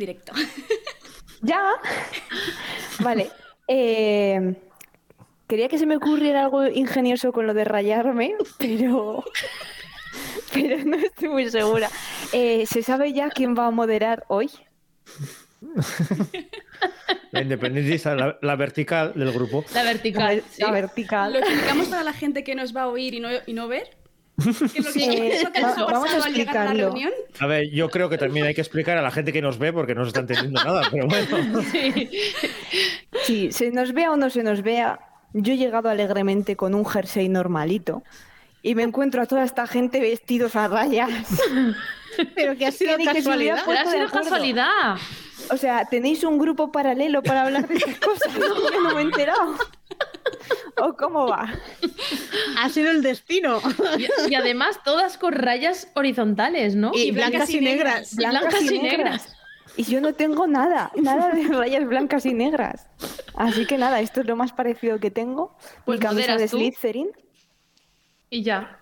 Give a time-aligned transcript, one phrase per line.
[0.00, 0.32] Directo.
[1.42, 1.62] ¿Ya?
[2.98, 3.30] Vale.
[3.68, 4.56] Eh,
[5.46, 9.24] quería que se me ocurriera algo ingenioso con lo de rayarme, pero,
[10.52, 11.88] pero no estoy muy segura.
[12.32, 14.50] Eh, ¿Se sabe ya quién va a moderar hoy?
[17.30, 19.64] La independentista, la, la vertical del grupo.
[19.74, 20.38] La vertical.
[20.38, 20.62] La, sí.
[20.62, 21.32] la vertical.
[21.32, 23.99] ¿Lo explicamos para la gente que nos va a oír y no, y no ver?
[24.72, 26.24] ¿Qué es lo que, Sí, qué es lo que nos ha va- vamos a la
[26.26, 26.94] explicarlo.
[27.40, 29.72] A ver, yo creo que también hay que explicar a la gente que nos ve
[29.72, 31.62] porque no se está entendiendo nada, pero bueno.
[31.72, 32.10] Sí.
[33.24, 34.98] Sí, se nos vea o no se nos vea,
[35.32, 38.02] yo he llegado alegremente con un jersey normalito
[38.62, 41.10] y me encuentro a toda esta gente vestidos a rayas.
[42.34, 43.58] Pero que ha sido que casualidad.
[43.68, 44.96] Ha sido casualidad.
[45.50, 48.32] O sea, ¿tenéis un grupo paralelo para hablar de estas cosas?
[48.34, 49.54] Yo no me he enterado.
[50.82, 51.52] ¿O cómo va?
[52.58, 53.60] Ha sido el destino.
[53.98, 56.92] Y, y además todas con rayas horizontales, ¿no?
[56.94, 58.12] Y, blancas y negras.
[58.12, 59.36] Y blancas y negras.
[59.76, 62.88] Y yo no tengo nada, nada de rayas blancas y negras.
[63.34, 65.56] Así que nada, esto es lo más parecido que tengo.
[65.84, 66.48] Pues Mi camisa de.
[66.48, 67.10] Slytherin.
[68.28, 68.78] Y ya.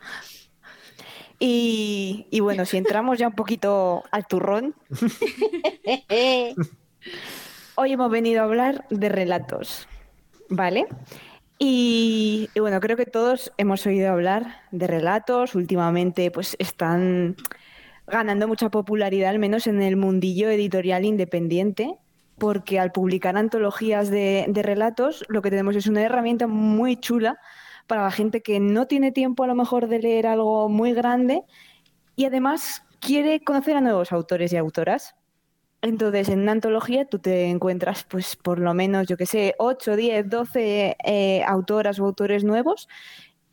[1.38, 4.74] Y, y bueno, si entramos ya un poquito al turrón,
[7.76, 9.86] hoy hemos venido a hablar de relatos,
[10.48, 10.88] ¿vale?
[11.58, 15.54] Y, bueno, creo que todos hemos oído hablar de relatos.
[15.54, 17.36] Últimamente, pues están
[18.06, 21.97] ganando mucha popularidad, al menos en el mundillo editorial independiente,
[22.38, 27.38] porque al publicar antologías de, de relatos, lo que tenemos es una herramienta muy chula
[27.88, 31.42] para la gente que no tiene tiempo a lo mejor de leer algo muy grande
[32.14, 35.16] y además quiere conocer a nuevos autores y autoras.
[35.81, 39.94] Entonces, en una antología tú te encuentras, pues, por lo menos, yo que sé, 8,
[39.97, 42.89] 10, 12 eh, autoras o autores nuevos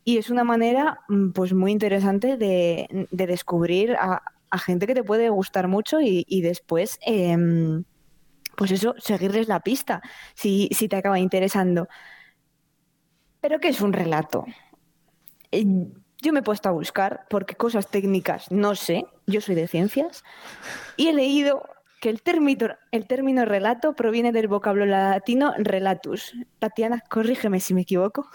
[0.04, 4.22] y es una manera, mm, pues, muy interesante de, de descubrir a,
[4.58, 7.84] gente que te puede gustar mucho y, después, em,
[8.56, 10.00] pues eso, seguirles la pista
[10.34, 11.88] si, si te acaba interesando.
[13.42, 14.46] ¿Pero qué es un relato?
[15.52, 15.66] Eh,
[16.22, 20.24] Yo me he puesto a buscar porque cosas técnicas no sé, yo soy de ciencias,
[20.96, 21.68] y he leído
[22.00, 26.32] que el término, el término relato proviene del vocablo latino relatus.
[26.58, 28.28] Tatiana, corrígeme si me equivoco.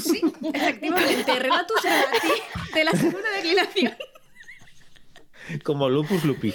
[0.00, 1.38] Sí, efectivamente.
[1.38, 2.42] Relatus relati
[2.74, 3.94] de la segunda declinación.
[5.62, 6.52] Como lupus lupi.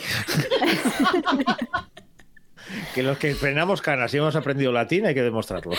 [2.94, 5.74] que los que frenamos canas y hemos aprendido latín hay que demostrarlo.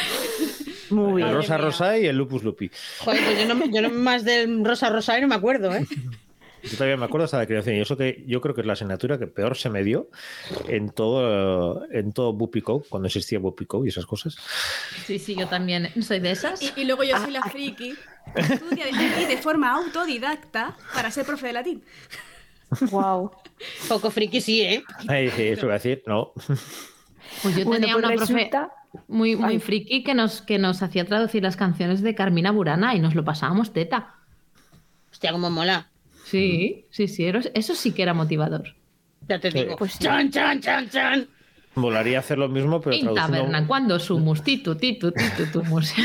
[0.90, 1.34] Muy El bien.
[1.34, 2.70] rosa rosa y el lupus lupi.
[2.98, 5.86] Joder, pues yo no, yo no más del Rosa Rosa no me acuerdo, ¿eh?
[6.62, 8.74] Yo todavía me acuerdo hasta la creación y eso que yo creo que es la
[8.74, 10.08] asignatura que peor se me dio
[10.68, 14.36] en todo en todo Bupico, cuando existía Bupico y esas cosas.
[15.06, 16.60] Sí, sí, yo también soy de esas.
[16.62, 17.94] Y, y luego yo soy la friki
[18.34, 21.84] que estudia de, friki de forma autodidacta para ser profe de latín.
[22.90, 23.30] Wow.
[23.88, 24.84] Poco friki sí, ¿eh?
[25.08, 26.32] Ay, sí, eso iba a decir, no.
[27.42, 28.72] Pues yo Bueno, tenía pues una profe resulta-
[29.08, 29.58] muy, muy Ay.
[29.60, 33.24] friki que nos, que nos hacía traducir las canciones de Carmina Burana y nos lo
[33.24, 34.14] pasábamos teta.
[35.10, 35.89] Hostia, cómo mola.
[36.30, 38.74] Sí, sí, sí, eso sí que era motivador.
[39.28, 39.76] Ya te digo.
[39.76, 40.04] Pues sí.
[40.04, 41.28] chan, chan, chan, chan.
[41.74, 43.68] Molaría hacer lo mismo, pero taberna, traduciendo.
[43.68, 45.92] cuando sumus, titu, titu, titu, tumus.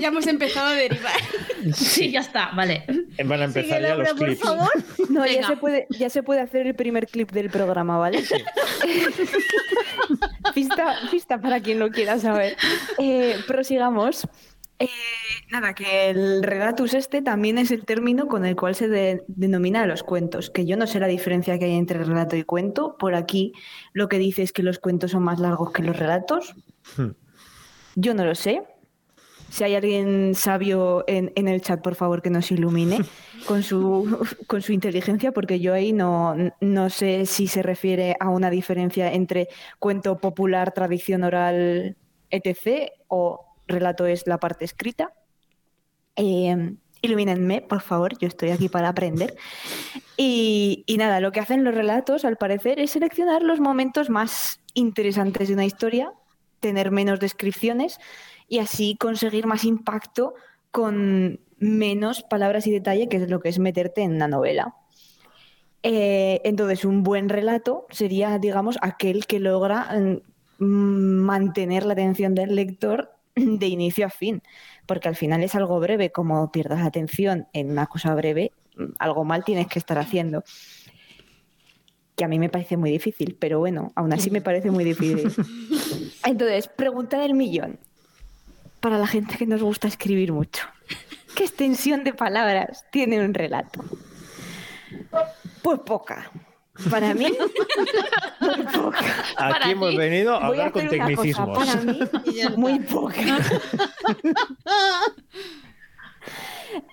[0.00, 1.12] Ya hemos empezado a derivar.
[1.74, 2.84] Sí, ya está, vale.
[3.24, 4.40] Van a empezar Sigue, ya los Laura, por clips.
[4.40, 4.68] favor.
[5.10, 8.22] No, ya se, puede, ya se puede hacer el primer clip del programa, ¿vale?
[10.54, 12.56] pista, pista para quien lo quiera saber.
[12.98, 14.26] Eh, prosigamos.
[14.80, 14.88] Eh,
[15.50, 19.82] nada, que el relatus este también es el término con el cual se de- denomina
[19.82, 22.96] a los cuentos, que yo no sé la diferencia que hay entre relato y cuento.
[22.96, 23.52] Por aquí
[23.92, 26.54] lo que dice es que los cuentos son más largos que los relatos.
[26.96, 27.10] Hmm.
[27.96, 28.62] Yo no lo sé.
[29.50, 32.98] Si hay alguien sabio en, en el chat, por favor, que nos ilumine
[33.46, 38.28] con su, con su inteligencia, porque yo ahí no, no sé si se refiere a
[38.28, 39.48] una diferencia entre
[39.78, 41.96] cuento popular, tradición oral,
[42.30, 45.12] etc., o relato es la parte escrita.
[46.16, 49.36] Eh, ilumínenme, por favor, yo estoy aquí para aprender.
[50.16, 55.48] Y, nada, lo que hacen los relatos, al parecer, es seleccionar los momentos más interesantes
[55.48, 56.12] de una historia
[56.60, 58.00] tener menos descripciones
[58.48, 60.34] y así conseguir más impacto
[60.72, 64.74] con menos palabras y detalle, que es lo que es meterte en una novela.
[65.84, 69.88] Eh, entonces, un buen relato sería, digamos, aquel que logra
[70.58, 74.42] mm, mantener la atención del lector de inicio a fin,
[74.86, 78.52] porque al final es algo breve, como pierdas atención en una cosa breve,
[78.98, 80.44] algo mal tienes que estar haciendo.
[82.16, 85.32] Que a mí me parece muy difícil, pero bueno, aún así me parece muy difícil.
[86.24, 87.78] Entonces, pregunta del millón,
[88.80, 90.64] para la gente que nos gusta escribir mucho.
[91.34, 93.84] ¿Qué extensión de palabras tiene un relato?
[95.62, 96.30] Pues poca.
[96.90, 97.26] Para mí,
[98.40, 99.00] muy poca.
[99.36, 101.58] Aquí Para hemos venido a hablar con cosa, tecnicismos.
[101.58, 102.00] Para mí,
[102.56, 103.20] muy poca.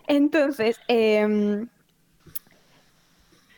[0.07, 1.65] Entonces, eh,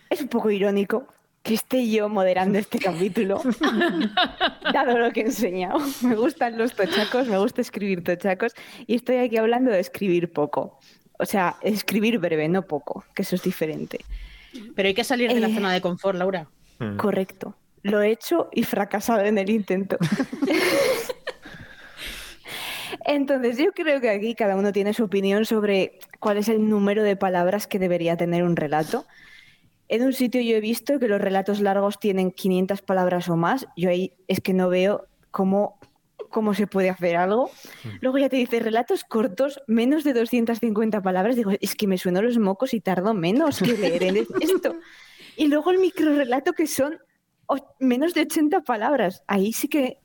[0.09, 1.07] es un poco irónico
[1.43, 3.41] que esté yo moderando este capítulo,
[4.73, 5.79] dado lo que he enseñado.
[6.01, 8.53] Me gustan los tochacos, me gusta escribir tochacos,
[8.85, 10.77] y estoy aquí hablando de escribir poco.
[11.19, 13.99] O sea, escribir breve, no poco, que eso es diferente.
[14.75, 15.53] Pero hay que salir de la Eh.
[15.53, 16.47] zona de confort, Laura.
[16.79, 16.97] Mm.
[16.97, 17.55] Correcto.
[17.83, 19.97] Lo he hecho y fracasado en el intento.
[23.05, 27.03] Entonces, yo creo que aquí cada uno tiene su opinión sobre cuál es el número
[27.03, 29.05] de palabras que debería tener un relato.
[29.89, 33.67] En un sitio yo he visto que los relatos largos tienen 500 palabras o más.
[33.77, 35.79] Yo ahí es que no veo cómo,
[36.29, 37.49] cómo se puede hacer algo.
[38.01, 41.35] Luego ya te dice relatos cortos, menos de 250 palabras.
[41.35, 44.75] Digo, es que me suenan los mocos y tardo menos que leer en esto.
[45.35, 46.97] Y luego el microrelato que son
[47.79, 49.23] menos de 80 palabras.
[49.27, 49.97] Ahí sí que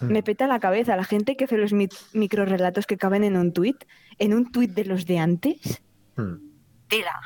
[0.00, 0.94] me peta la cabeza.
[0.96, 3.84] La gente que hace los mi microrelatos que caben en un tuit,
[4.18, 5.82] en un tuit de los de antes,
[6.16, 6.36] Mm.
[6.88, 7.20] tela.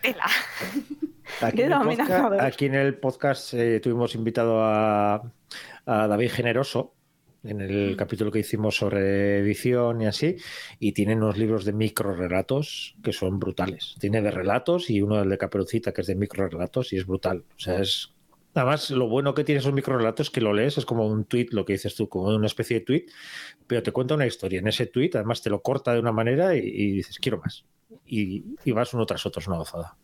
[0.00, 0.24] Tela.
[1.40, 5.32] Aquí, en el podcast, aquí en el podcast, eh, tuvimos invitado a,
[5.86, 6.94] a David Generoso
[7.44, 10.36] en el capítulo que hicimos sobre edición y así,
[10.78, 13.96] y tiene unos libros de microrelatos que son brutales.
[13.98, 17.44] Tiene de relatos y uno del de Caperucita que es de microrelatos y es brutal.
[17.56, 18.12] O sea, es
[18.54, 21.48] Además, lo bueno que tiene esos microrelatos es que lo lees, es como un tweet,
[21.52, 23.06] lo que dices tú, como una especie de tweet,
[23.66, 24.58] pero te cuenta una historia.
[24.58, 27.64] En ese tweet, además, te lo corta de una manera y, y dices, quiero más.
[28.04, 29.96] Y, y vas uno tras otro, es una gozada.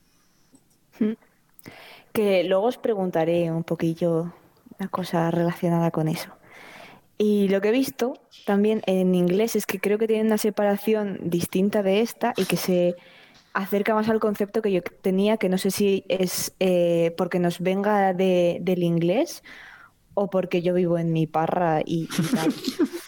[2.12, 4.32] Que luego os preguntaré un poquillo
[4.78, 6.30] una cosa relacionada con eso.
[7.18, 8.14] Y lo que he visto
[8.46, 12.56] también en inglés es que creo que tienen una separación distinta de esta y que
[12.56, 12.94] se
[13.52, 17.60] acerca más al concepto que yo tenía, que no sé si es eh, porque nos
[17.60, 19.42] venga de- del inglés
[20.14, 22.52] o porque yo vivo en mi parra y, y tal.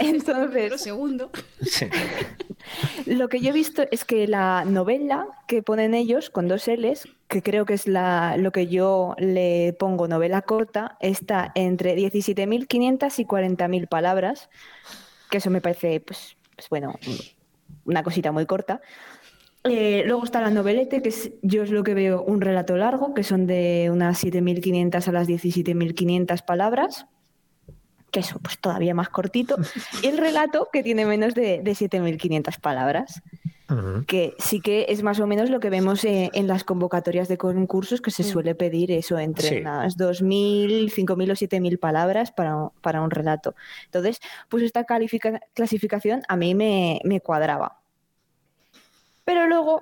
[0.00, 1.30] Entonces- primero, segundo.
[1.60, 1.86] Sí.
[3.06, 7.08] Lo que yo he visto es que la novela que ponen ellos con dos L's,
[7.28, 13.18] que creo que es la, lo que yo le pongo novela corta, está entre 17.500
[13.18, 14.48] y 40.000 palabras,
[15.30, 16.94] que eso me parece, pues, pues bueno,
[17.84, 18.80] una cosita muy corta.
[19.64, 23.14] Eh, luego está la novelete, que es, yo es lo que veo un relato largo,
[23.14, 27.06] que son de unas 7.500 a las 17.500 palabras
[28.12, 29.56] que eso, pues todavía más cortito,
[30.02, 33.22] y el relato que tiene menos de, de 7.500 palabras,
[34.06, 37.38] que sí que es más o menos lo que vemos eh, en las convocatorias de
[37.38, 39.56] concursos, que se suele pedir eso entre Sí.
[39.62, 43.54] unas 2.000, 5.000 o 7.000 palabras para, para un relato.
[43.86, 44.84] Entonces, pues esta
[45.54, 47.80] clasificación a mí me, me cuadraba.
[49.24, 49.80] Pero luego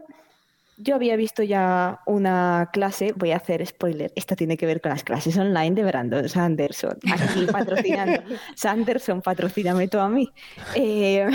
[0.83, 4.91] yo había visto ya una clase, voy a hacer spoiler, esto tiene que ver con
[4.91, 8.23] las clases online de Brandon Sanderson, aquí patrocinando.
[8.55, 10.29] Sanderson, patrocíname tú a mí.
[10.75, 11.29] Eh,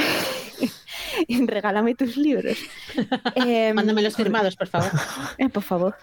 [1.48, 2.58] regálame tus libros.
[3.36, 4.92] Eh, Mándame los firmados, por favor.
[5.38, 5.96] eh, por favor.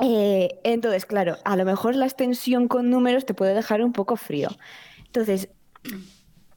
[0.00, 4.16] Eh, entonces, claro, a lo mejor la extensión con números te puede dejar un poco
[4.16, 4.48] frío.
[5.06, 5.48] Entonces,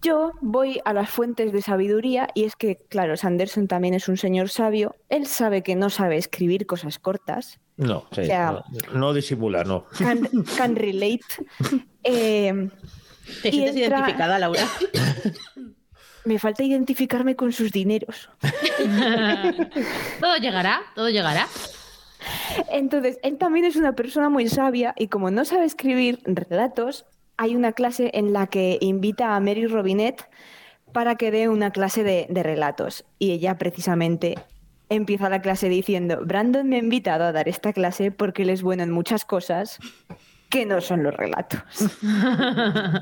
[0.02, 4.18] yo voy a las fuentes de sabiduría y es que, claro, Sanderson también es un
[4.18, 4.96] señor sabio.
[5.10, 7.60] Él sabe que no sabe escribir cosas cortas.
[7.78, 9.86] No, sí, O sea- no, no disimula, no.
[9.98, 10.28] Can,
[10.58, 11.22] can relate.
[12.04, 12.52] Eh,
[13.44, 14.64] ¿Te sientes entra- identificada, Laura?
[16.26, 18.28] me falta identificarme con sus dineros.
[20.20, 21.48] todo llegará, todo llegará.
[22.72, 27.06] Entonces, él también es una persona muy sabia y como no sabe escribir relatos,
[27.42, 30.30] hay una clase en la que invita a Mary Robinette
[30.94, 33.04] para que dé una clase de, de relatos.
[33.18, 34.36] Y ella precisamente
[34.90, 38.62] empieza la clase diciendo, Brandon me ha invitado a dar esta clase porque él es
[38.62, 39.80] bueno en muchas cosas
[40.50, 41.64] que no son los relatos.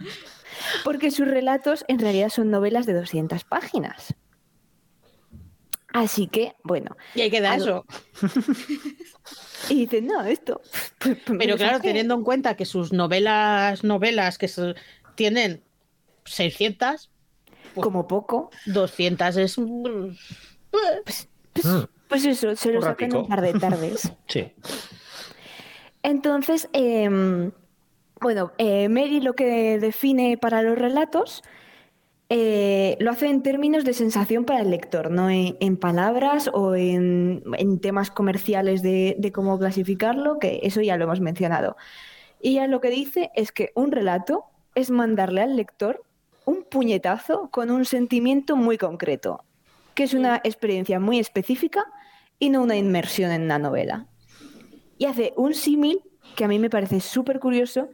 [0.84, 4.16] Porque sus relatos en realidad son novelas de 200 páginas.
[5.94, 6.96] Así que, bueno.
[7.16, 7.86] Y hay que dar eso.
[9.70, 10.62] Y dice, no, esto.
[11.00, 14.74] pues, pues, Pero pues, claro, teniendo en cuenta que sus novelas, novelas que se-
[15.16, 15.62] tienen
[16.26, 17.12] 600,
[17.76, 18.50] Como poco.
[18.68, 19.58] 200 es...
[22.08, 24.12] Pues eso, se lo sacan un par de tardes.
[24.28, 24.52] Sí.
[26.02, 27.52] Entonces, em,
[28.22, 31.44] bueno, eh, Mary lo que define para los relatos
[32.30, 36.76] eh, lo hace en términos de sensación para el lector, no en, en palabras o
[36.76, 41.76] en, en temas comerciales de, de cómo clasificarlo, que eso ya lo hemos mencionado.
[42.42, 44.46] Y ella lo que dice es que un relato
[44.76, 46.04] es mandarle al lector
[46.46, 49.44] un puñetazo con un sentimiento muy concreto,
[49.94, 51.84] que es una experiencia muy específica
[52.40, 54.08] y no una inmersión en una novela.
[54.98, 56.02] Y hace un símil
[56.36, 57.90] que a mí me parece súper curioso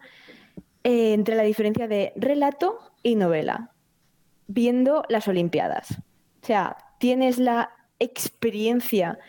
[0.83, 3.71] eh, entre la diferencia de relato y novela,
[4.47, 5.91] viendo las Olimpiadas.
[6.41, 9.19] O sea, tienes la experiencia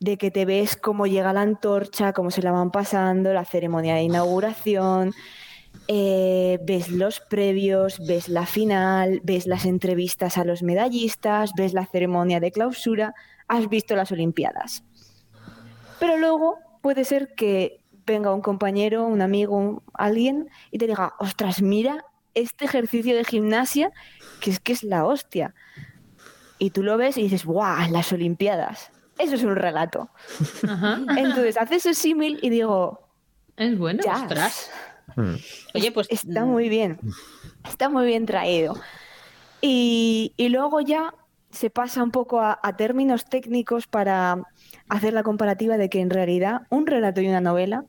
[0.00, 3.94] de que te ves cómo llega la antorcha, cómo se la van pasando, la ceremonia
[3.94, 5.12] de inauguración,
[5.88, 11.86] eh, ves los previos, ves la final, ves las entrevistas a los medallistas, ves la
[11.86, 13.14] ceremonia de clausura,
[13.48, 14.84] has visto las Olimpiadas.
[15.98, 21.60] Pero luego puede ser que venga un compañero, un amigo, alguien y te diga, ostras,
[21.60, 22.04] mira
[22.40, 23.90] este ejercicio de gimnasia
[24.40, 25.54] que es que es la hostia.
[26.58, 27.90] Y tú lo ves y dices, ¡guau!
[27.90, 28.90] Las Olimpiadas.
[29.18, 30.10] Eso es un relato.
[30.68, 31.00] Ajá.
[31.16, 33.00] Entonces haces ese símil y digo,
[33.56, 34.00] Es bueno.
[34.04, 34.22] ya.
[34.22, 34.70] ostras.
[35.16, 35.34] Mm.
[35.74, 36.98] Oye, pues Está muy bien.
[37.68, 38.74] Está muy bien traído.
[39.60, 41.14] Y, y luego ya
[41.50, 44.42] se pasa un poco a, a términos técnicos para
[44.88, 47.84] hacer la comparativa de que en realidad un relato y una novela,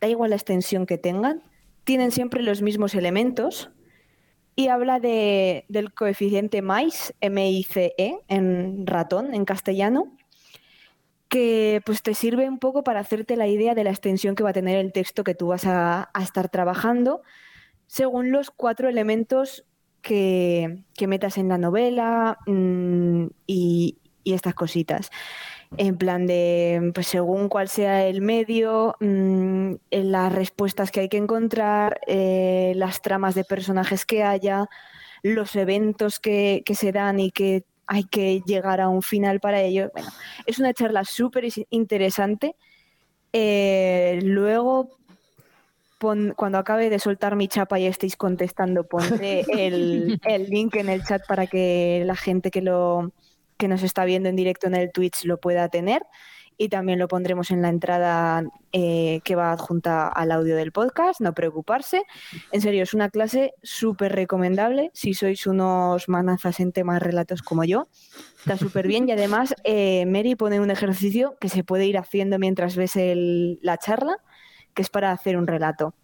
[0.00, 1.42] da igual la extensión que tengan,
[1.84, 3.70] tienen siempre los mismos elementos
[4.54, 10.14] y habla de, del coeficiente MICE, M-I-C-E, en ratón, en castellano,
[11.28, 14.50] que pues te sirve un poco para hacerte la idea de la extensión que va
[14.50, 17.22] a tener el texto que tú vas a, estar trabajando,
[17.86, 19.64] según los cuatro elementos
[20.02, 25.10] que, metas en la novela mm, y estas cositas.
[25.78, 31.08] En plan de, pues según cuál sea el medio, mm, en las respuestas que hay
[31.08, 34.68] que encontrar, eh, las tramas de personajes que haya,
[35.22, 39.60] los eventos que, que se dan y que hay que llegar a un final para
[39.62, 39.90] ello.
[39.94, 40.10] Bueno,
[40.46, 42.54] es una charla súper interesante.
[43.32, 44.90] Eh, luego,
[45.98, 50.88] pon- cuando acabe de soltar mi chapa y estéis contestando, pondré el, el link en
[50.90, 53.12] el chat para que la gente que, lo,
[53.62, 56.02] que nos está viendo en directo en el Twitch lo pueda tener.
[56.58, 58.42] Y también lo pondremos en la entrada
[58.72, 62.02] eh, que va adjunta al audio del podcast, no preocuparse.
[62.50, 67.62] En serio, es una clase súper recomendable si sois unos manazas en temas relatos como
[67.62, 67.86] yo.
[68.36, 72.40] Está súper bien y además eh, Mary pone un ejercicio que se puede ir haciendo
[72.40, 74.16] mientras ves la charla,
[74.74, 75.94] que es para hacer un relato.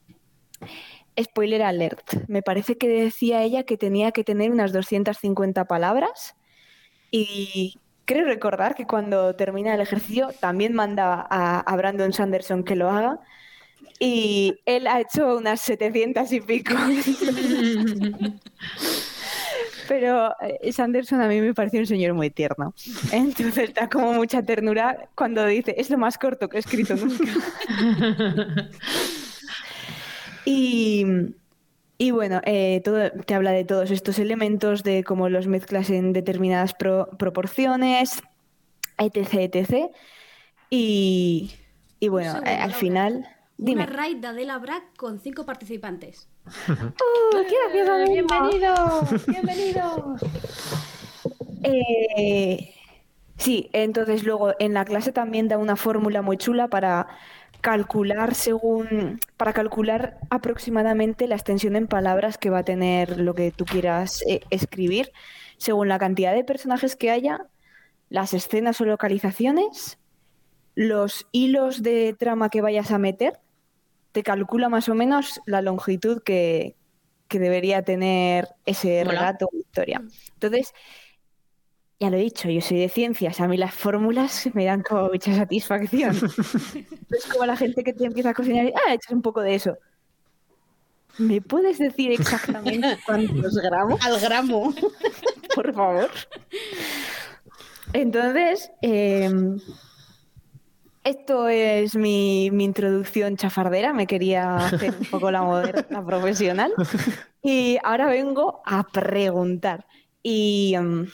[1.21, 2.29] Spoiler alert.
[2.29, 6.38] Me parece que decía ella que tenía que tener unas 250 palabras
[7.11, 12.77] y creo recordar que cuando termina el ejercicio también manda a, a Brandon Sanderson que
[12.77, 13.21] lo haga
[13.99, 16.75] y él ha hecho unas 700 y pico.
[19.89, 22.75] Pero eh, Sanderson a mí me pareció un señor muy tierno.
[23.11, 27.25] Entonces da como mucha ternura cuando dice, es lo más corto que he escrito nunca.
[30.51, 31.05] Y,
[31.99, 36.13] y bueno, eh, todo, te habla de todos estos elementos, de cómo los mezclas en
[36.13, 38.23] determinadas pro- proporciones,
[38.99, 39.91] etc, etc.
[40.71, 41.53] Y,
[42.01, 42.77] y bueno, segundo, eh, al Laura.
[42.77, 43.29] final...
[43.61, 43.83] Dime.
[43.83, 46.29] Una raid de Adela Brack con cinco participantes.
[46.69, 48.13] ¡Oh, qué gracioso, amigo!
[48.13, 50.23] Bienvenidos, bienvenidos.
[51.65, 52.73] Eh,
[53.37, 57.09] sí, entonces luego en la clase también da una fórmula muy chula para
[57.61, 63.51] calcular según, para calcular aproximadamente la extensión en palabras que va a tener lo que
[63.51, 65.13] tú quieras eh, escribir,
[65.57, 67.47] según la cantidad de personajes que haya,
[68.09, 69.99] las escenas o localizaciones,
[70.75, 73.41] los hilos de trama que vayas a meter,
[74.13, 76.77] te calcula más o menos la longitud que,
[77.29, 80.03] que debería tener ese relato o historia.
[80.35, 80.73] Entonces,
[82.01, 85.09] ya lo he dicho, yo soy de ciencias, a mí las fórmulas me dan como
[85.09, 86.17] mucha satisfacción.
[87.11, 89.57] es como la gente que te empieza a cocinar y, ah, echas un poco de
[89.57, 89.77] eso.
[91.19, 94.73] ¿Me puedes decir exactamente cuántos gramos, al gramo.
[95.55, 96.09] por favor?
[97.93, 99.29] Entonces, eh,
[101.03, 106.73] esto es mi, mi introducción chafardera, me quería hacer un poco la moderna profesional.
[107.43, 109.87] Y ahora vengo a preguntar.
[110.23, 111.07] Y, mm,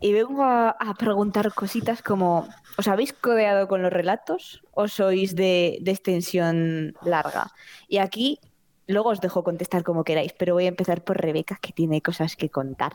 [0.00, 5.78] y vengo a, preguntar cositas como, ¿os habéis codeado con los relatos o sois de,
[5.82, 7.52] de extensión larga?
[7.86, 8.40] Y aquí
[8.86, 12.36] luego os dejo contestar como queráis, pero voy a empezar por Rebeca, que tiene cosas
[12.36, 12.92] que contar.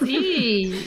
[0.00, 0.86] Sí.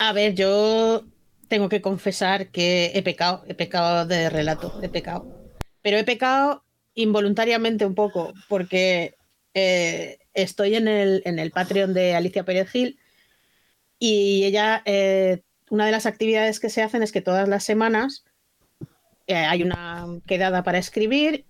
[0.00, 1.04] A ver, yo
[1.48, 5.26] tengo que confesar que he pecado, he pecado de relato, he pecado.
[5.82, 6.64] Pero he pecado
[6.94, 9.16] involuntariamente un poco, porque
[9.52, 12.98] eh, estoy en el, en el Patreon de Alicia Pérez Gil
[13.98, 18.24] y ella, eh, una de las actividades que se hacen es que todas las semanas
[19.26, 21.46] eh, hay una quedada para escribir,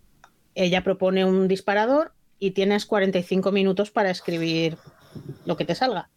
[0.55, 4.79] ella propone un disparador y tienes 45 minutos para escribir
[5.45, 6.11] lo que te salga.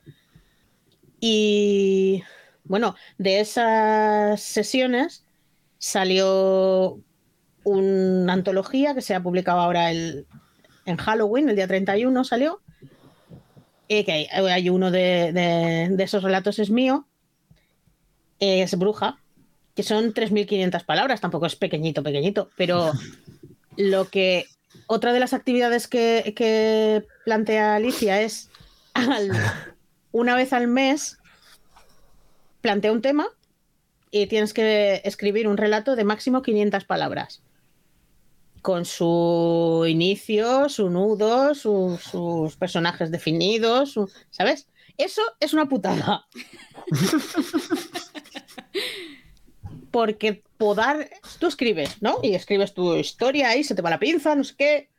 [1.19, 2.23] Y
[2.65, 5.23] bueno, de esas sesiones
[5.79, 6.99] salió
[7.63, 10.27] una antología que se ha publicado ahora el,
[10.87, 12.61] en Halloween, el día 31 salió.
[13.87, 17.07] Y que hay, hay uno de, de- de esos relatos es mío,
[18.39, 19.19] eh, es Bruja,
[19.75, 22.91] que son 3.500 palabras, tampoco es pequeñito, pequeñito, pero
[23.77, 24.45] lo que
[24.87, 28.49] otra de las actividades que, que plantea Alicia es
[28.93, 29.31] al-
[30.11, 31.17] una vez al mes
[32.61, 33.27] plantea un tema
[34.11, 37.41] y tienes que escribir un relato de máximo 500 palabras.
[38.67, 44.67] Con su inicio, su nudo, su- sus personajes definidos, su- ¿sabes?
[44.97, 46.27] Eso es una putada.
[49.91, 51.09] Porque podar,
[51.39, 52.17] tú escribes, ¿no?
[52.21, 54.89] Y escribes tu historia ahí, se te va la pinza, no sé qué.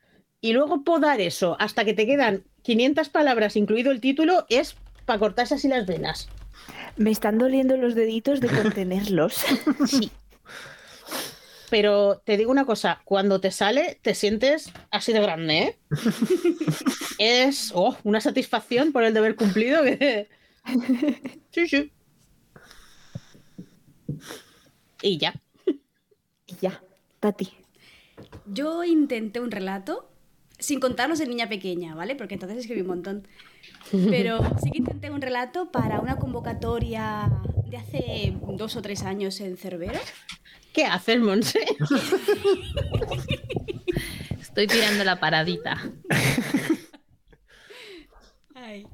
[0.41, 5.19] Y luego podar eso hasta que te quedan 500 palabras, incluido el título, es para
[5.19, 6.31] cortarse así las venas.
[6.97, 9.45] Me están doliendo los deditos de contenerlos.
[9.87, 10.11] Sí.
[11.71, 15.79] Pero te digo una cosa, cuando te sale, te sientes así de grande, ¿eh?
[17.19, 20.29] es oh, una satisfacción por el deber cumplido que...
[21.51, 21.93] Sí, sí.
[25.03, 25.35] Y ya.
[26.47, 26.83] Y ya,
[27.21, 27.51] Tati.
[28.47, 30.11] Yo intenté un relato,
[30.59, 32.17] sin contarlos de niña pequeña, ¿vale?
[32.17, 33.29] Porque entonces escribí un montón.
[33.91, 37.31] Pero sí que intenté un relato para una convocatoria
[37.67, 40.01] de hace dos o tres años en Cerbero.
[40.73, 41.61] ¿Qué haces, Monse?
[44.41, 45.81] Estoy tirando la paradita.
[48.55, 48.87] Ay.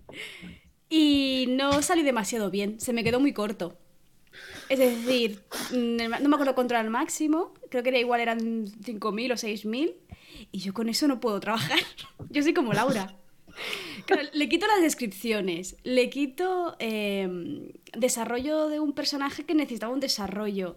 [0.89, 3.79] Y no salió demasiado bien, se me quedó muy corto.
[4.69, 8.67] Es decir, mm, no me acuerdo cuánto era el máximo, creo que era igual eran
[8.67, 9.95] 5.000 o 6.000,
[10.53, 11.79] y yo con eso no puedo trabajar.
[12.31, 13.17] Yo soy como Laura.
[14.07, 20.01] Claro, le quito las descripciones, le quito eh, desarrollo de un personaje que necesitaba un
[20.01, 20.77] desarrollo.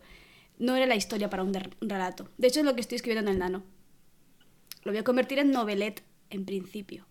[0.59, 2.29] No era la historia para un, relato.
[2.37, 3.63] De hecho, es lo que estoy escribiendo en el nano.
[4.83, 7.05] Lo voy a convertir en novelet en principio.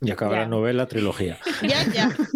[0.00, 0.40] Y acaba Ya.
[0.40, 1.38] la novela, trilogía.
[1.62, 2.16] ya, ya.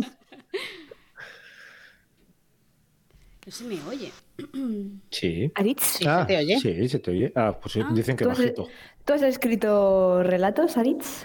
[3.47, 4.11] No se me oye.
[5.11, 5.53] Sí.
[5.55, 6.59] Aritz, Sí, se te oye.
[6.61, 7.33] Sí, se te oye.
[7.37, 8.69] Ah, pues sí, Ah, dicen que ¿tú has, bajito.
[9.05, 11.23] tú has escrito relatos, Aritz?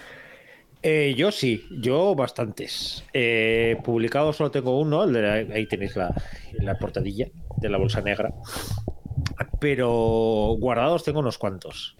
[0.84, 3.04] Eh, yo sí, yo bastantes.
[3.13, 6.13] Eh, publicado solo tengo uno, el de la- ahí tenéis la,
[6.54, 8.34] la portadilla de la bolsa negra.
[9.60, 11.98] Pero guardados tengo unos cuantos.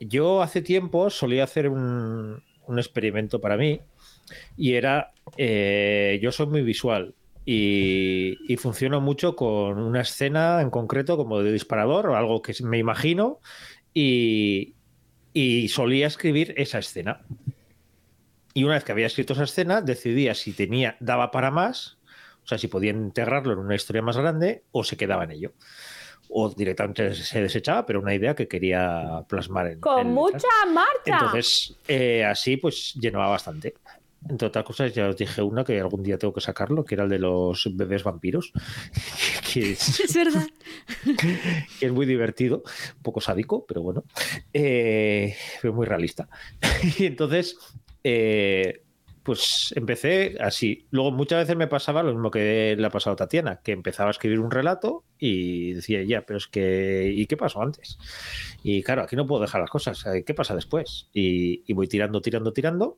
[0.00, 2.42] Yo hace tiempo solía hacer un,
[2.76, 3.80] experimento para mí
[4.56, 7.14] y era, eh, yo soy muy visual
[7.46, 12.54] y, y funciono mucho con una escena en concreto como de disparador o algo que
[12.62, 13.40] me imagino
[13.94, 14.74] y,
[15.32, 17.20] y solía escribir esa escena.
[18.54, 21.98] Y una vez que había escrito esa escena, decidía si tenía, daba para más,
[22.44, 25.52] o sea, si podía integrarlo en una historia más grande o se quedaba en ello.
[26.30, 29.80] O directamente se desechaba, pero una idea que quería plasmar en.
[29.80, 30.90] ¡Con en mucha marcha!
[31.04, 33.74] Entonces, eh, así pues llenaba bastante.
[34.28, 37.04] Entre otras cosas, ya os dije una que algún día tengo que sacarlo, que era
[37.04, 38.52] el de los bebés vampiros,
[39.52, 40.46] que es, Es verdad.
[41.80, 42.62] que es muy divertido,
[42.96, 44.04] un poco sádico, pero bueno,
[44.52, 46.28] eh, pero muy realista.
[46.98, 47.56] y entonces,
[48.02, 48.82] eh,
[49.28, 50.86] pues empecé así.
[50.90, 54.08] Luego muchas veces me pasaba lo mismo que le ha pasado a Tatiana, que empezaba
[54.08, 57.98] a escribir un relato y decía, ya, pero es que, ¿y qué pasó antes?
[58.62, 61.10] Y claro, aquí no puedo dejar las cosas, eh, ¿qué pasa después?
[61.12, 62.96] Y, y voy tirando, tirando, tirando.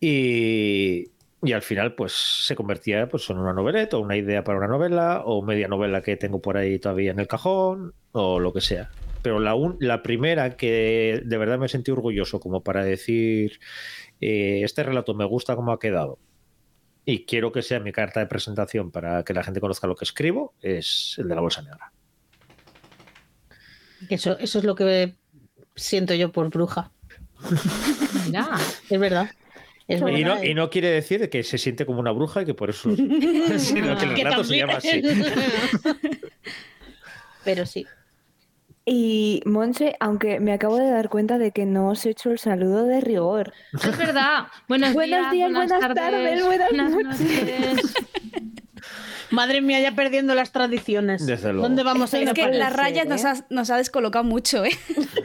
[0.00, 1.04] Y,
[1.42, 4.68] y al final, pues se convertía pues, en una noveleta, o una idea para una
[4.68, 8.60] novela, o media novela que tengo por ahí todavía en el cajón, o lo que
[8.60, 8.90] sea.
[9.22, 13.58] Pero la, un- la primera que de verdad me sentí orgulloso, como para decir,
[14.20, 16.18] eh, este relato me gusta cómo ha quedado,
[17.04, 20.04] y quiero que sea mi carta de presentación para que la gente conozca lo que
[20.04, 21.92] escribo, es el de la bolsa negra.
[24.08, 25.14] Eso, eso es lo que
[25.76, 26.90] siento yo por bruja.
[28.90, 29.30] Es verdad.
[29.86, 32.54] Es Y no, y no quiere decir que se siente como una bruja y que
[32.54, 32.90] por eso,
[33.58, 35.02] sino que el Que relato se llama así.
[37.44, 37.86] Pero sí.
[38.86, 42.38] Y Monse, aunque me acabo de dar cuenta de que no os he hecho el
[42.38, 43.52] saludo de rigor.
[43.72, 44.46] Es verdad.
[44.68, 47.94] Buenos, Buenos días, buenas tardes, buenas noches.
[49.30, 51.24] Madre mía, ya perdiendo las tradiciones.
[51.26, 51.62] Desde luego.
[51.66, 53.28] ¿Dónde vamos a ir Es a que las rayas ser, nos ¿eh?
[53.28, 54.70] ha, nos ha descolocado mucho, ¿eh?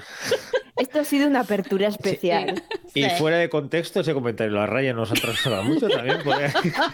[0.78, 2.64] Esto ha sido una apertura especial.
[2.94, 3.10] Y Sí.
[3.18, 6.18] fuera de contexto, ese comentario, la raya nos ha transformado mucho también.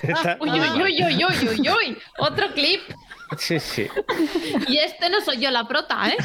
[0.01, 1.97] estar Uy, uy, uy, uy, uy, uy, uy.
[2.17, 2.81] Otro clip.
[3.37, 3.87] Sí, sí.
[4.67, 6.17] Y este no soy yo la prota, ¿eh?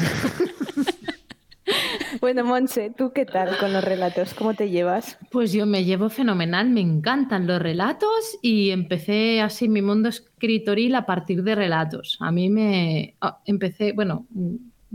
[2.19, 4.33] Bueno, Monse, ¿tú qué tal con los relatos?
[4.33, 5.17] ¿Cómo te llevas?
[5.29, 10.95] Pues yo me llevo fenomenal, me encantan los relatos y empecé así mi mundo escritoril
[10.95, 12.17] a partir de relatos.
[12.19, 14.27] A mí me ah, empecé, bueno,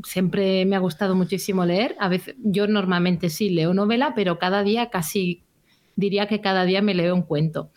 [0.04, 1.96] siempre me ha gustado muchísimo leer.
[1.98, 5.42] A veces yo normalmente sí leo novela, pero cada día casi
[5.94, 7.70] diría que cada día me leo un cuento.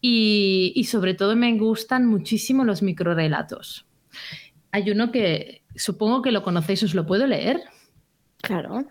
[0.00, 3.86] Y, y sobre todo me gustan muchísimo los microrelatos.
[4.70, 7.62] Hay uno que supongo que lo conocéis, os lo puedo leer.
[8.42, 8.86] Claro.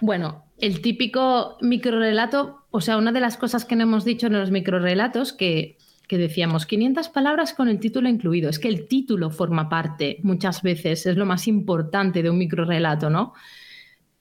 [0.00, 4.34] Bueno, el típico microrelato, o sea, una de las cosas que no hemos dicho en
[4.34, 9.30] los microrelatos, que, que decíamos 500 palabras con el título incluido, es que el título
[9.30, 13.34] forma parte muchas veces, es lo más importante de un microrelato, ¿no?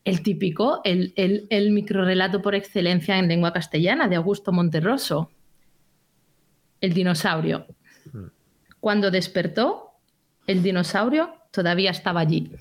[0.03, 5.31] El típico, el, el, el microrelato por excelencia en lengua castellana de Augusto Monterroso,
[6.81, 7.67] el dinosaurio.
[8.79, 9.91] Cuando despertó,
[10.45, 12.51] el dinosaurio todavía estaba allí.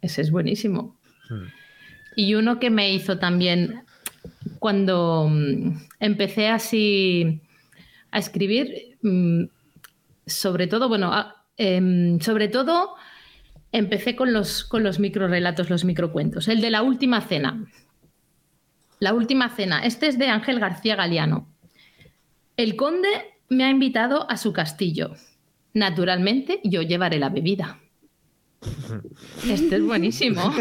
[0.00, 0.98] Ese es buenísimo.
[2.16, 3.82] Y uno que me hizo también
[4.58, 7.40] cuando mm, empecé así
[8.10, 9.44] a escribir, mm,
[10.26, 11.12] sobre todo, bueno,
[11.56, 12.94] em, sobre todo
[13.72, 16.48] empecé con los, con los microrelatos, los microcuentos.
[16.48, 17.64] El de la última cena.
[19.00, 19.84] La última cena.
[19.84, 21.48] Este es de Ángel García Galeano.
[22.56, 25.14] El conde me ha invitado a su castillo.
[25.72, 27.78] Naturalmente, yo llevaré la bebida.
[29.48, 30.42] Este es buenísimo.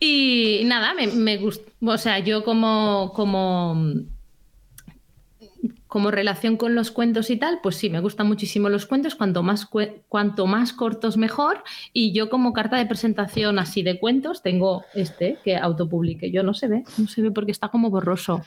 [0.00, 1.70] y nada, me, me gustó.
[1.84, 3.76] O sea, yo como, como,
[5.86, 9.16] como relación con los cuentos y tal, pues sí, me gustan muchísimo los cuentos.
[9.16, 9.68] Cuanto más,
[10.08, 11.64] cuanto más cortos, mejor.
[11.92, 16.30] Y yo, como carta de presentación así de cuentos, tengo este que autopublique.
[16.30, 18.42] Yo no se ve, no se ve porque está como borroso.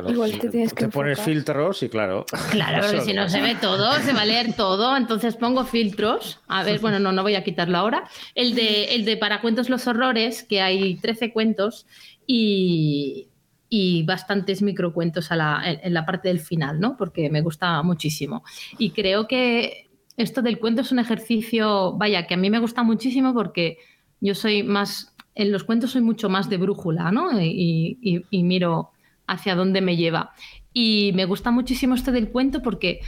[0.00, 2.26] Claro, Igual te tienes que te pones filtros y claro.
[2.50, 3.28] Claro, eso si no no.
[3.28, 6.40] se ve todo, se va a leer todo, entonces pongo filtros.
[6.48, 8.08] A ver, bueno, no, no voy a quitarlo ahora.
[8.34, 11.86] El de, el de Para Cuentos los Horrores, que hay 13 cuentos
[12.26, 13.28] y,
[13.68, 16.96] y bastantes microcuentos a la, en, en la parte del final, ¿no?
[16.96, 18.42] Porque me gusta muchísimo.
[18.78, 22.82] Y creo que esto del cuento es un ejercicio, vaya, que a mí me gusta
[22.82, 23.78] muchísimo porque
[24.20, 27.40] yo soy más, en los cuentos soy mucho más de brújula, ¿no?
[27.40, 28.90] Y, y- y miro
[29.26, 30.32] hacia dónde me lleva.
[30.72, 33.00] Y me gusta muchísimo esto del cuento porque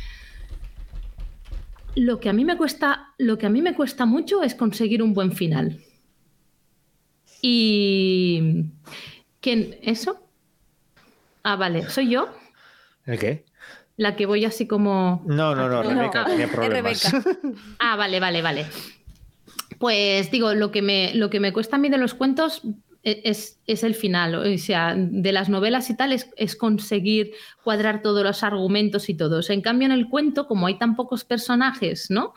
[1.94, 5.02] lo que a mí me cuesta, lo que a mí me cuesta mucho es conseguir
[5.02, 5.80] un buen final.
[7.42, 8.66] Y
[9.40, 10.28] ¿quién eso?
[11.42, 12.28] Ah, vale, soy yo
[13.04, 13.44] ¿El qué?
[13.96, 17.12] la que voy así como No, no, no, No, Rebeca no, tenía es problemas.
[17.12, 17.40] Rebeca.
[17.78, 18.66] Ah, vale, vale, vale.
[19.78, 22.62] Pues digo, lo que me, lo que me cuesta a mí de los cuentos
[23.06, 24.34] es, es el final.
[24.34, 29.14] O sea, de las novelas y tal, es, es conseguir cuadrar todos los argumentos y
[29.14, 29.38] todo.
[29.38, 32.34] O sea, en cambio, en el cuento, como hay tan pocos personajes, ¿no?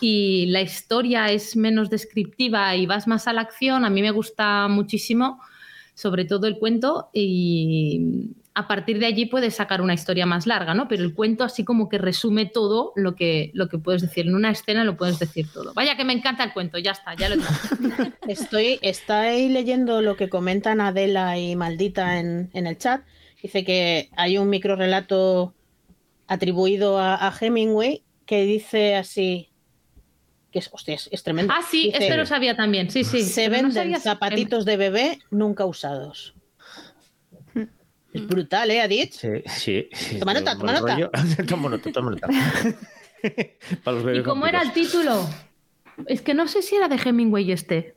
[0.00, 4.10] Y la historia es menos descriptiva y vas más a la acción, a mí me
[4.10, 5.40] gusta muchísimo,
[5.94, 10.74] sobre todo el cuento, y a partir de allí puedes sacar una historia más larga,
[10.74, 10.88] ¿no?
[10.88, 14.26] Pero el cuento así como que resume todo lo que, lo que puedes decir.
[14.26, 15.72] En una escena lo puedes decir todo.
[15.74, 18.12] Vaya que me encanta el cuento, ya está, ya lo he.
[18.28, 23.02] Estoy, estoy leyendo lo que comentan Adela y Maldita en, en el chat.
[23.42, 25.54] Dice que hay un microrelato
[26.26, 29.48] atribuido a, a Hemingway que dice así.
[30.52, 31.52] Que es, hostia, es, es tremendo.
[31.56, 33.22] Ah, sí, Dice, este lo sabía también, sí, sí.
[33.22, 36.34] Se no venden zapatitos de bebé nunca usados.
[38.12, 39.12] Es brutal, ¿eh, Adit?
[39.12, 39.88] Sí, sí.
[39.92, 41.10] sí, Toma nota, toma nota.
[41.48, 42.28] toma nota, toma nota.
[43.84, 45.28] Para los ¿Y cómo era el título?
[46.06, 47.96] Es que no sé si era de Hemingway este.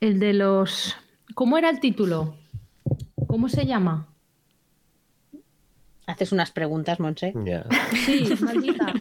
[0.00, 0.96] El de los...
[1.34, 2.36] ¿Cómo era el título?
[3.26, 4.08] ¿Cómo se llama?
[6.06, 7.32] Haces unas preguntas, Monse.
[8.04, 8.92] Sí, maldita.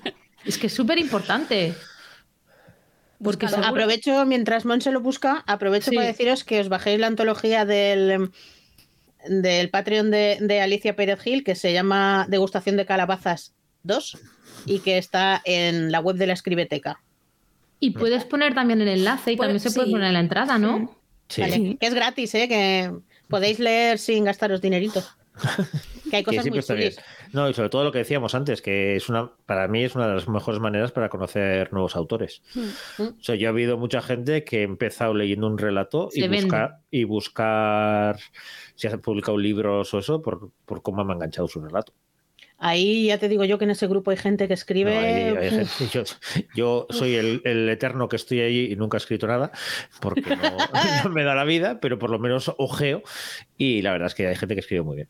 [0.46, 1.74] Es que es súper importante.
[3.22, 5.96] Porque Aprovecho, mientras Monse lo busca, aprovecho Sí.
[5.96, 8.32] para deciros que os bajéis la antología del,
[9.28, 13.54] del Patreon de, de Alicia Pérez Gil, que se llama Degustación de Calabazas
[13.84, 14.18] 2
[14.66, 17.02] y que está en la web de la Escribeteca.
[17.80, 20.58] Y puedes poner también el enlace y Pues, también se puede poner en la entrada,
[20.58, 20.98] ¿no?
[21.30, 21.78] Sí.
[21.80, 22.48] Que es gratis, ¿eh?
[22.48, 22.92] que
[23.30, 25.04] Podéis leer sin gastaros dinerito.
[26.10, 27.00] Que hay Que cosas muy chulis.
[27.34, 30.08] No, y sobre todo lo que decíamos antes, que es una, para mí es una
[30.08, 32.42] de las mejores maneras para conocer nuevos autores.
[32.56, 33.02] Mm.
[33.04, 36.42] O sea, yo he habido mucha gente que ha empezado leyendo un relato y, vende.
[36.42, 38.18] buscar, y buscar
[38.76, 41.94] si ha publicado libros o eso por, por cómo me ha enganchado su relato.
[42.62, 44.94] Ahí ya te digo yo que en ese grupo hay gente que escribe.
[44.94, 46.04] No, hay- hay uf, gente- yo,
[46.56, 49.52] yo soy el, el eterno que estoy allí y nunca he escrito nada
[50.02, 50.58] porque no,
[51.06, 53.02] no me da la vida, pero por lo menos ojeo
[53.58, 55.08] y la verdad es que hay gente que escribe muy bien.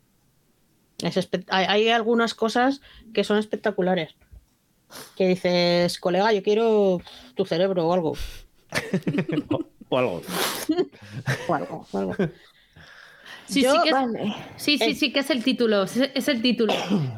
[1.04, 2.82] Es espe- hay, hay algunas cosas
[3.14, 4.16] que son espectaculares.
[5.16, 7.02] Que dices, colega, yo quiero
[7.36, 8.14] tu cerebro o algo.
[9.90, 10.22] O, o algo.
[11.48, 12.16] O algo, o algo.
[13.48, 14.36] Sí, Yo- sí, que es, Vale.
[14.58, 15.82] sí, sí, sí, que es el título.
[15.84, 16.74] Es, es el título.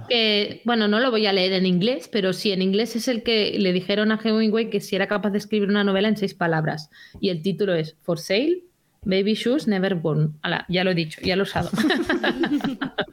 [0.07, 3.23] Que, bueno, no lo voy a leer en inglés, pero sí, en inglés es el
[3.23, 6.33] que le dijeron a Hemingway que si era capaz de escribir una novela en seis
[6.33, 6.89] palabras.
[7.19, 8.63] Y el título es For Sale,
[9.03, 10.37] Baby Shoes Never Born.
[10.41, 11.69] Ala, ya lo he dicho, ya lo he usado.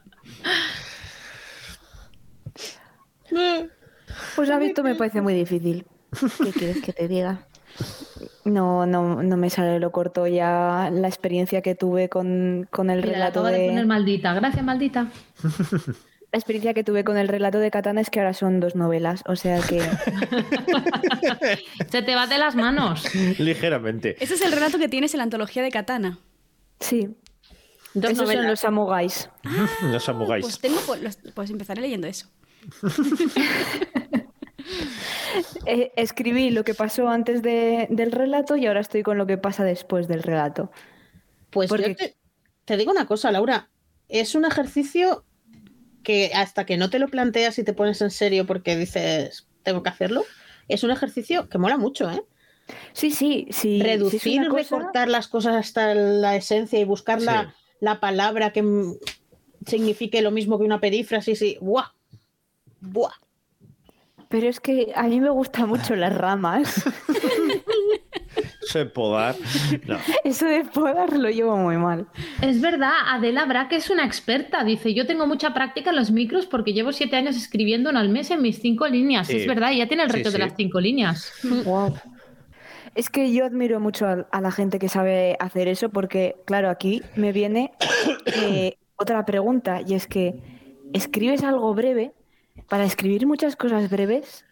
[4.36, 5.86] Pues a visto me parece muy difícil.
[6.42, 7.46] ¿Qué quieres que te diga?
[8.44, 12.98] No, no, no me sale lo corto ya la experiencia que tuve con, con el
[13.02, 13.58] Mira, la relato de...
[13.58, 14.34] de, poner maldita.
[14.34, 15.08] Gracias, maldita.
[16.32, 19.22] la experiencia que tuve con el relato de Katana es que ahora son dos novelas,
[19.26, 19.80] o sea que
[21.90, 23.04] Se te va de las manos.
[23.38, 24.16] Ligeramente.
[24.22, 26.18] Ese es el relato que tienes en la antología de Katana.
[26.80, 27.16] sí.
[27.94, 28.46] Dos Esos son novelas.
[28.50, 29.30] los samugais.
[29.82, 30.44] No samugáis.
[30.44, 32.28] Pues tengo, pues, los- pues empezaré leyendo eso.
[35.66, 39.38] Eh, escribí lo que pasó antes de- del relato y ahora estoy con lo que
[39.38, 40.70] pasa después del relato.
[41.50, 42.16] Pues Porque- yo te,
[42.64, 43.70] te digo una cosa, Laura.
[44.08, 45.24] Es un ejercicio
[46.02, 49.82] que hasta que no te lo planteas y te pones en serio porque dices, tengo
[49.82, 50.24] que hacerlo,
[50.68, 52.22] es un ejercicio que mola mucho, ¿eh?
[52.92, 53.80] Sí, sí, sí.
[53.82, 57.48] Reducir, cosa- recortar las cosas hasta la esencia y buscar la, Sí.
[57.80, 58.64] la palabra que
[59.66, 61.92] signifique lo mismo que una perífrasis y ¡buah!
[62.80, 63.12] ¡Buah!
[64.28, 66.84] Pero es que a mí me gustan mucho las ramas.
[68.62, 69.34] Eso de podar.
[69.86, 69.96] No.
[70.24, 72.06] Eso de podar lo llevo muy mal.
[72.42, 74.64] Es verdad, Adela Braque es una experta.
[74.64, 78.10] Dice, yo tengo mucha práctica en los micros porque llevo siete años escribiendo uno al
[78.10, 79.28] mes en mis cinco líneas.
[79.28, 79.38] Sí.
[79.38, 81.32] Es verdad, ella tiene el Sí, reto de las cinco líneas.
[81.64, 81.94] Wow.
[82.94, 86.68] Es que yo admiro mucho a, a la gente que sabe hacer eso porque, claro,
[86.68, 87.72] aquí me viene
[88.26, 90.34] eh, otra pregunta y es que
[90.92, 92.12] escribes algo breve,
[92.68, 94.44] para escribir muchas cosas breves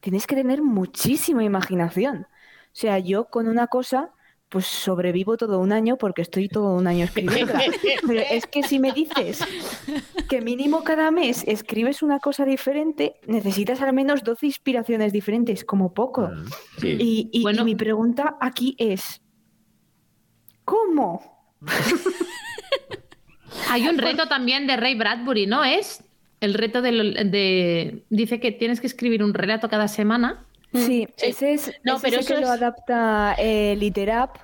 [0.00, 2.26] tienes que tener muchísima imaginación.
[2.66, 4.10] O sea, yo con una cosa
[4.50, 7.52] pues sobrevivo todo un año porque estoy todo un año escribiendo.
[8.06, 9.44] Pero es que si me dices
[10.30, 15.92] que mínimo cada mes escribes una cosa diferente, necesitas al menos 12 inspiraciones diferentes, como
[15.92, 16.30] poco.
[16.80, 16.88] Sí.
[16.98, 17.62] Y, y- y Bueno.
[17.66, 19.20] mi pregunta aquí es,
[20.64, 21.20] ¿cómo?
[23.70, 25.64] Hay un reto también de Ray Bradbury, ¿no?
[25.64, 26.04] Es
[26.40, 30.44] el reto de, lo- de- Dice que tienes que escribir un relato cada semana.
[30.74, 31.26] Sí, sí.
[31.26, 34.36] ese es No, ese pero sí que eso lo adapta eh, Literap.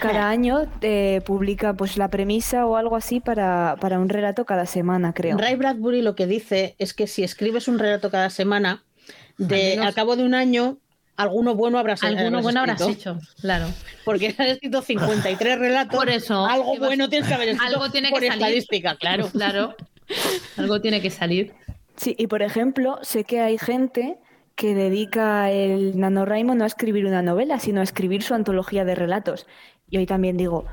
[0.00, 4.66] Cada año te publica pues la premisa o algo así para, para un relato cada
[4.66, 5.36] semana, creo.
[5.38, 8.84] Ray Bradbury lo que dice es que si escribes un relato cada semana,
[9.38, 10.78] de, Al menos- al cabo de un año,
[11.16, 13.00] alguno bueno habrás Alguno habrás bueno habrás escrito.
[13.12, 13.66] hecho, claro.
[14.04, 15.96] Porque has escrito 53 relatos.
[15.96, 18.42] Por eso, Algo vas- bueno tienes que haber escrito Algo tiene por que salir.
[18.44, 19.28] estadística, claro.
[19.30, 19.74] Claro.
[20.56, 21.54] Algo tiene que salir.
[21.96, 24.18] Sí, y por ejemplo, sé que hay gente
[24.54, 28.94] que dedica el NaNoWriMo no a escribir una novela, sino a escribir su antología de
[28.94, 29.46] relatos.
[29.88, 30.66] Y hoy también digo,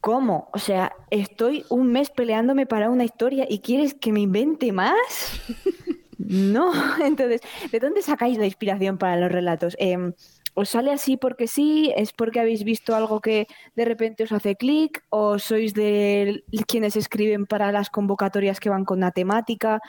[0.00, 0.48] ¿cómo?
[0.52, 5.40] O sea, estoy un mes peleándome para una historia y quieres que me invente más?
[6.22, 6.70] No,
[7.04, 7.40] entonces,
[7.72, 9.74] ¿de dónde sacáis la inspiración para los relatos?
[9.78, 10.12] Em,
[10.54, 11.92] ¿Os sale así porque sí?
[11.96, 15.02] ¿Es porque habéis visto algo que de repente os hace clic?
[15.08, 19.80] ¿O sois de quienes escriben para las convocatorias que van con la temática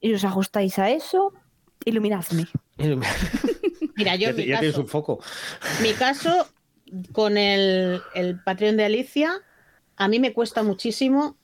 [0.00, 1.32] y os ajustáis a eso?
[1.84, 2.46] Iluminadme.
[3.96, 5.20] Mira, yo ya mi tienes un foco.
[5.82, 6.48] mi caso,
[7.12, 9.32] con el, el Patreon de Alicia,
[9.96, 11.36] a mí me cuesta muchísimo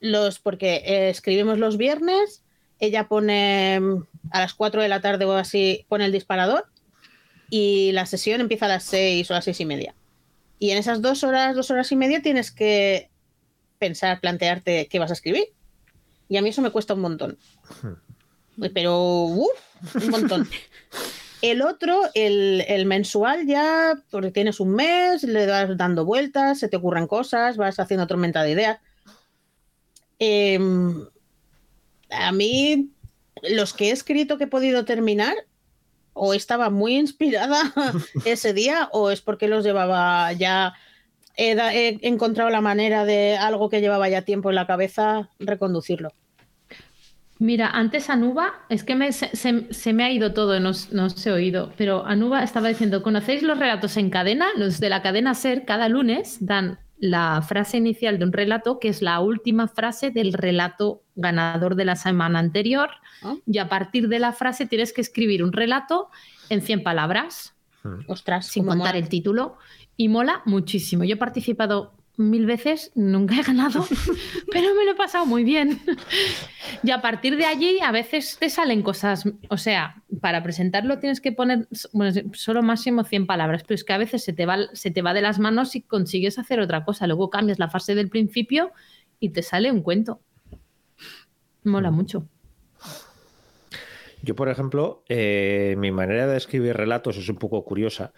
[0.00, 2.42] los, porque eh, escribimos los viernes,
[2.78, 6.69] ella pone mm, a las 4 de la tarde o así, pone el disparador
[7.50, 9.94] y la sesión empieza a las 6 o a las 6 y media.
[10.58, 13.10] Y en esas dos horas, dos horas y media tienes que
[13.78, 15.44] pensar, plantearte qué vas a escribir.
[16.28, 17.38] Y a mí eso me cuesta un montón.
[18.74, 20.48] Pero, uff, un montón.
[21.42, 26.68] El otro, el, el mensual, ya, porque tienes un mes, le vas dando vueltas, se
[26.68, 28.78] te ocurren cosas, vas haciendo tormenta de ideas.
[30.18, 31.06] Em,
[32.10, 32.90] a mí,
[33.42, 35.34] los que he escrito que he podido terminar,
[36.12, 37.72] o estaba muy inspirada
[38.24, 40.74] ese día, o es porque los llevaba ya
[41.36, 45.30] he, da- he encontrado la manera de algo que llevaba ya tiempo en la cabeza,
[45.38, 46.10] reconducirlo.
[47.38, 51.04] Mira, antes Anuba, es que me- se, se- se me ha ido todo, no, no
[51.06, 54.48] os he oído, pero Anuba estaba diciendo, ¿conocéis los relatos en cadena?
[54.56, 58.88] Los de la cadena SER cada lunes dan la frase inicial de un relato, que
[58.88, 62.90] es la última frase del relato ganador de la semana anterior,
[63.22, 63.34] Ah.
[63.46, 66.08] y a partir de la frase tienes que escribir un relato
[66.50, 67.54] en 100 palabras,
[68.06, 68.98] Ostras, sin contar mola.
[68.98, 69.56] el título,
[69.96, 71.04] y mola muchísimo.
[71.04, 73.86] Yo he participado mil veces, nunca he ganado,
[74.52, 75.80] pero me lo he pasado muy bien.
[76.82, 81.20] Y a partir de allí a veces te salen cosas, o sea, para presentarlo tienes
[81.20, 84.58] que poner bueno, solo máximo 100 palabras, pero es que a veces se te, va,
[84.74, 87.06] se te va de las manos y consigues hacer otra cosa.
[87.06, 88.72] Luego cambias la fase del principio
[89.18, 90.20] y te sale un cuento.
[91.64, 92.26] Mola mucho.
[94.22, 98.12] Yo, por ejemplo, eh, mi manera de escribir relatos es un poco curiosa,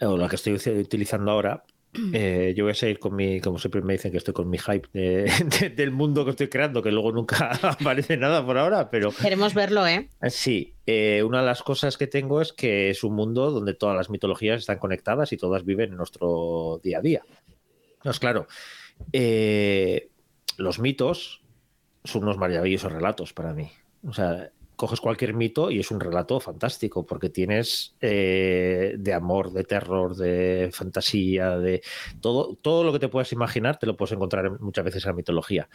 [0.00, 1.64] o la que estoy uti- utilizando ahora.
[2.12, 4.58] Eh, yo voy a seguir con mi, como siempre me dicen que estoy con mi
[4.58, 5.24] hype de-
[5.60, 9.54] de- del mundo que estoy creando, que luego nunca aparece nada por ahora, pero Queremos
[9.54, 10.08] verlo, ¿eh?
[10.28, 13.96] sí, eh, una de las cosas que tengo es que es un mundo donde todas
[13.96, 17.22] las mitologías están conectadas y todas viven en nuestro día a día.
[18.02, 18.46] Pues claro,
[19.12, 20.08] eh,
[20.56, 21.42] los mitos
[22.04, 23.70] son unos maravillosos relatos para mí.
[24.06, 29.52] O sea, coges cualquier mito y es un relato fantástico porque tienes eh, de amor,
[29.52, 31.82] de terror, de fantasía, de
[32.20, 35.10] todo, todo lo que te puedas imaginar te lo puedes encontrar en- muchas veces en
[35.10, 35.68] la mitología.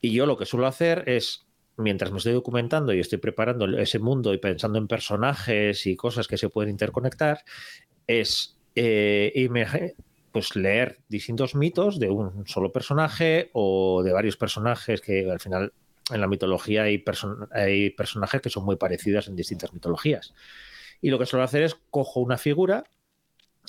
[0.00, 3.98] Y yo lo que suelo hacer es, mientras me estoy documentando y estoy preparando ese
[3.98, 7.42] mundo y pensando en personajes y cosas que se pueden interconectar,
[8.06, 9.48] es eh,
[10.32, 15.72] pues leer distintos mitos de un solo personaje o de varios personajes que al final
[16.10, 20.34] en la mitología hay, person- hay personajes que son muy parecidos en distintas mitologías.
[21.00, 22.84] Y lo que suelo hacer es cojo una figura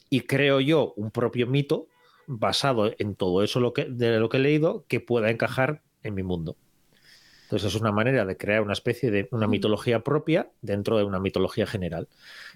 [0.10, 1.88] y creo yo un propio mito
[2.28, 6.16] basado en todo eso lo que, de lo que he leído que pueda encajar en
[6.16, 6.58] mi mundo.
[7.44, 11.20] Entonces es una manera de crear una especie de una mitología propia dentro de una
[11.20, 12.08] mitología general.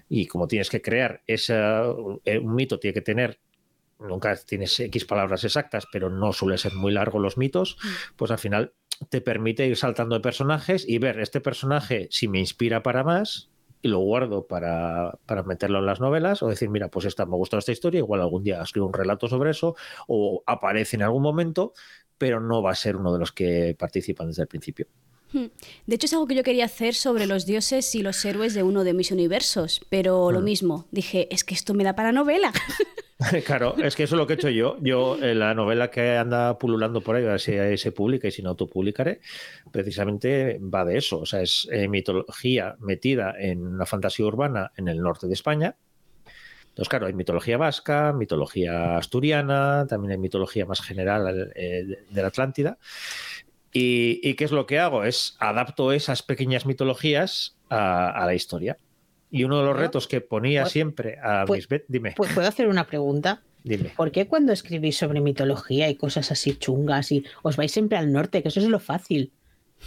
[0.08, 1.84] Y como tienes que crear esa,
[2.24, 3.38] eh, un mito tiene que tener,
[3.98, 7.76] nunca tienes X palabras exactas, pero no suele ser muy largo los mitos,
[8.16, 8.72] pues al final
[9.08, 13.50] te permite ir saltando de personajes y ver este personaje si me inspira para más
[13.82, 17.36] y lo guardo para, para meterlo en las novelas o decir, mira, pues esta me
[17.36, 19.76] gustó esta historia, igual algún día escribo un relato sobre eso
[20.08, 21.72] o aparece en algún momento,
[22.18, 24.86] pero no va a ser uno de los que participan desde el principio.
[25.32, 28.62] De hecho, es algo que yo quería hacer sobre los dioses y los héroes de
[28.62, 32.52] uno de mis universos, pero lo mismo, dije, es que esto me da para novela.
[33.46, 34.76] claro, es que eso es lo que he hecho yo.
[34.82, 38.30] Yo, en la novela que anda pululando por ahí, a ver si se publica y
[38.30, 39.20] si no, autopublicaré,
[39.72, 41.20] precisamente va de eso.
[41.20, 45.76] O sea, es eh, mitología metida en una fantasía urbana en el norte de España.
[46.68, 52.28] Entonces, claro, hay mitología vasca, mitología asturiana, también hay mitología más general eh, de- la
[52.28, 52.78] Atlántida.
[53.72, 55.04] Y, y qué es lo que hago?
[55.04, 58.78] Es adapto esas pequeñas mitologías a la historia.
[59.30, 61.68] Y uno de los retos que ponía pues- siempre a pues- mis...
[61.68, 63.42] ve- Dime, Pues puedo hacer una pregunta.
[63.64, 63.92] dime.
[63.96, 68.12] ¿Por qué cuando escribís sobre mitología y cosas así chungas y os vais siempre al
[68.12, 68.42] norte?
[68.42, 69.32] Que eso es lo fácil.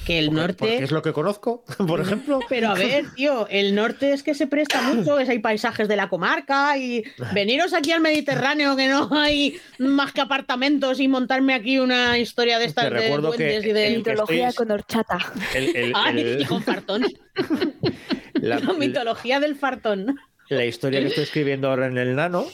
[0.06, 0.56] Que el Porque- norte.
[0.60, 2.40] Porque es lo que conozco, por ejemplo.
[2.48, 5.96] Pero a ver, tío, el norte es que se presta mucho, es hay paisajes de
[5.96, 11.54] la comarca y veniros aquí al Mediterráneo que no hay más que apartamentos y montarme
[11.54, 13.98] aquí una historia de estas Te de recuerdo que duendes y de...
[13.98, 15.18] Mitología estoy- con horchata.
[15.54, 17.04] El- el- Ay, el- y con fartón.
[18.36, 20.16] la, La mitología del fartón.
[20.50, 22.46] la historia que estoy escribiendo ahora en el Nano,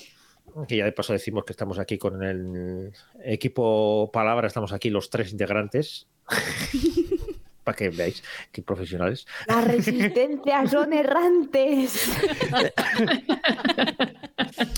[0.67, 2.91] que ya de paso decimos que estamos aquí con el
[3.23, 6.07] equipo Palabra, estamos aquí los tres integrantes.
[7.65, 8.23] Para que veáis
[8.53, 9.27] qué profesionales.
[9.47, 12.09] Las resistencias son errantes.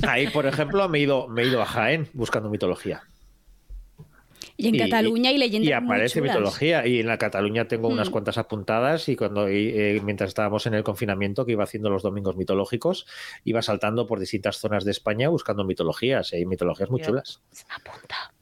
[0.08, 3.04] Ahí, por ejemplo, me he ido, me he ido a Jaén buscando mitología.
[4.60, 6.40] Y en Y- Cataluña hay leyendas Y aparece muy chulas.
[6.40, 6.88] mitología.
[6.88, 8.12] Y en la Cataluña tengo unas Mm.
[8.12, 9.08] cuantas apuntadas.
[9.10, 13.06] Y cuando eh, mientras estábamos en el confinamiento, que iba haciendo los domingos mitológicos,
[13.44, 16.34] iba saltando por distintas zonas de España buscando mitologías.
[16.34, 17.42] Y hay mitologías muy Yo- chulas.
[17.70, 18.34] Apunta.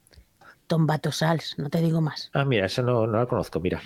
[0.68, 2.30] Tom Batosals, no te digo más.
[2.34, 3.82] Ah, mira, esa no, no la conozco, mira.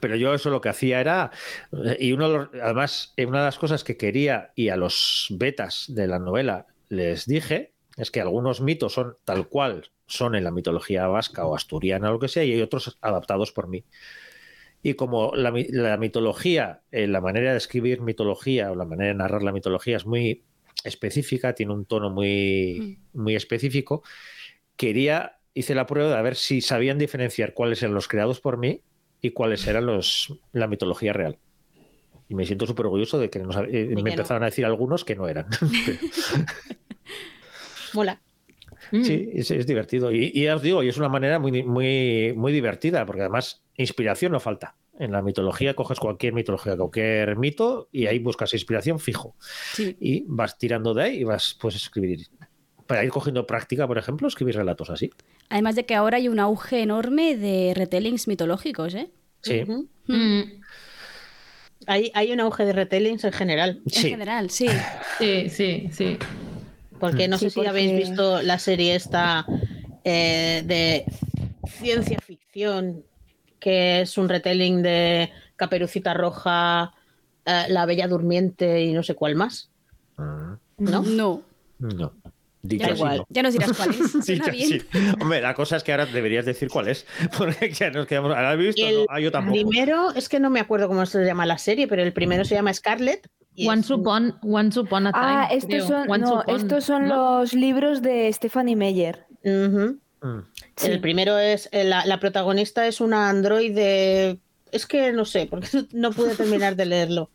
[0.00, 1.30] Pero yo eso lo que hacía era,
[1.72, 4.76] eh, y uno de los- además, eh, una de las cosas que quería y a
[4.76, 10.34] los betas de la novela les dije, es que algunos mitos son tal cual son
[10.34, 13.68] en la mitología vasca o asturiana o lo que sea, y hay otros adaptados por
[13.68, 13.84] mí.
[14.82, 19.14] Y como la, la mitología, eh, la manera de escribir mitología o la manera de
[19.14, 20.44] narrar la mitología es muy
[20.84, 24.02] específica, tiene un tono muy, muy específico,
[24.76, 28.82] quería, hice la prueba de ver si sabían diferenciar cuáles eran los creados por mí
[29.20, 31.38] y cuáles eran los la mitología real.
[32.28, 34.10] Y me siento súper orgulloso de que no sab- eh, que me no.
[34.10, 35.46] empezaron a decir algunos que no eran.
[37.92, 38.20] Mola.
[38.92, 39.04] Mm.
[39.04, 40.12] Sí, es, es divertido.
[40.12, 43.62] Y, y ya os digo, y es una manera muy, muy, muy divertida, porque además
[43.76, 44.76] inspiración no falta.
[44.98, 49.34] En la mitología coges cualquier mitología, cualquier mito, y ahí buscas inspiración fijo.
[49.72, 49.96] Sí.
[50.00, 52.26] Y vas tirando de ahí y vas pues escribir.
[52.86, 55.10] Para ir cogiendo práctica, por ejemplo, escribir relatos así.
[55.50, 59.10] Además de que ahora hay un auge enorme de retellings mitológicos, ¿eh?
[59.42, 59.62] Sí.
[59.62, 59.88] Ujú.
[60.06, 60.42] Mm,
[61.86, 63.82] Hay, hay un auge de retellings en general.
[63.86, 64.68] En general, sí.
[65.18, 66.18] Sí, sí, sí.
[66.98, 69.44] Porque no Sí, sé si habéis visto la serie esta
[70.04, 71.04] eh, de
[71.66, 73.04] ciencia ficción,
[73.58, 76.92] que es un retelling de Caperucita Roja,
[77.44, 79.70] eh, La Bella Durmiente y no sé cuál más.
[80.16, 81.02] Mm, ¿No?
[81.02, 81.42] No.
[81.78, 82.12] No.
[82.62, 83.16] Dicho Ya, así, igual.
[83.18, 83.26] no.
[83.30, 84.26] ya nos dirás cuál es.
[84.26, 84.42] Bien.
[84.42, 84.82] así.
[85.20, 87.06] Hombre, la cosa es que ahora deberías decir cuál es.
[87.38, 88.30] Porque ya nos quedamos.
[88.34, 88.86] ¿Ahora has visto?
[88.86, 89.54] El No, ah, yo tampoco.
[89.68, 92.54] primero, es que no me acuerdo cómo se llama la serie, pero el primero se
[92.54, 93.28] llama Scarlet.
[93.54, 95.24] y Once es upon, once upon a time.
[95.24, 97.40] Ah, estos son, no, upon, estos son ¿no?
[97.40, 99.24] los libros de Stephanie Meyer.
[99.42, 99.98] Mm.
[100.76, 100.86] Sí.
[100.88, 104.38] El primero es, eh, la, la protagonista es una androide,
[104.70, 107.30] es que no sé, porque no pude terminar de leerlo.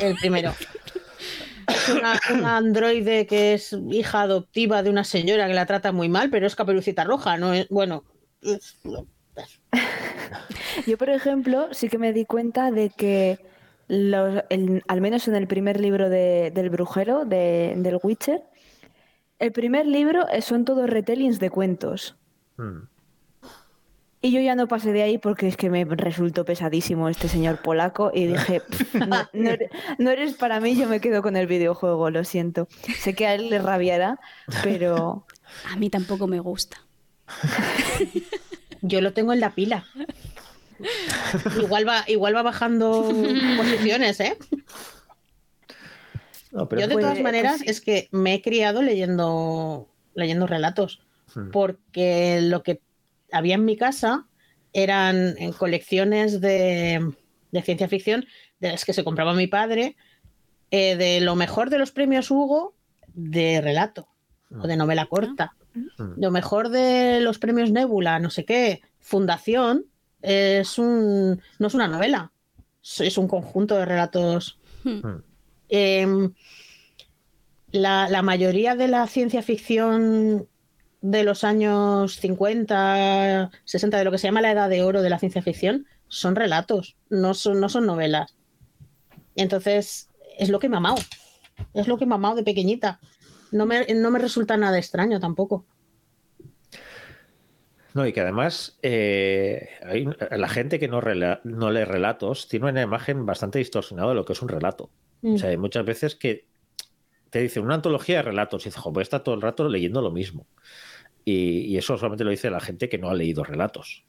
[0.00, 0.52] El primero.
[1.70, 6.08] Es una, una androide que es hija adoptiva de una señora que la trata muy
[6.08, 7.52] mal, pero es caperucita roja, ¿no?
[7.52, 8.04] Es, bueno,
[8.42, 8.78] es-
[10.86, 13.38] Yo, por ejemplo, sí que me di cuenta de que
[13.88, 18.42] los- el- al menos en el primer libro de- del brujero, de- del Witcher,
[19.38, 22.16] el primer libro son todos retellings de cuentos.
[22.56, 22.80] Mm.
[24.22, 27.62] Y yo ya no pasé de ahí porque es que me resultó pesadísimo este señor
[27.62, 31.36] polaco y dije, "Pff, no, no eres, no eres para mí, yo me quedo con
[31.36, 32.68] el videojuego, lo siento.
[32.98, 34.18] Sé que a él le rabiará,
[34.62, 35.24] pero
[35.72, 36.76] A mí tampoco me gusta.
[38.82, 39.84] yo lo tengo en la pila.
[41.58, 43.02] Igual va, igual va bajando
[43.56, 44.36] posiciones, ¿eh?
[46.52, 47.64] No, pero Yo de todas pues maneras sí.
[47.68, 51.00] es que me he criado leyendo, leyendo relatos,
[51.52, 52.80] porque lo que
[53.32, 54.26] había en mi casa
[54.72, 57.12] eran en colecciones de,
[57.50, 58.26] de ciencia ficción
[58.60, 59.96] de las que se compraba mi padre,
[60.70, 62.74] eh, de lo mejor de los premios Hugo
[63.14, 64.06] de relato
[64.50, 66.20] o de novela corta, Mm.
[66.20, 69.86] lo mejor de los premios Nebula, no sé qué, Fundación,
[70.22, 72.32] es un, no es una novela,
[72.82, 74.58] es un conjunto de relatos.
[74.84, 75.00] Mm.
[75.68, 76.34] Em,
[77.70, 80.48] la, la mayoría de la ciencia ficción
[81.00, 85.10] de los años 50, 60, de lo que se llama la edad de oro de
[85.10, 88.34] la ciencia ficción, son relatos, no son, no son novelas.
[89.36, 91.02] Entonces, es lo que me ha mamado.
[91.74, 93.00] Es lo que me ha mamado de pequeñita.
[93.52, 95.66] No me, no me resulta nada extraño tampoco.
[97.92, 102.70] No, y que además eh, hay, la gente que no, rela- no lee relatos tiene
[102.70, 104.90] una imagen bastante distorsionada de lo que es un relato.
[105.22, 105.34] Mm.
[105.34, 106.46] O sea, hay muchas veces que
[107.30, 110.10] te dicen una antología de relatos y dices, joder, está todo el rato leyendo lo
[110.10, 110.46] mismo.
[111.24, 114.04] Y, eso solamente lo dice la gente que no ha leído relatos.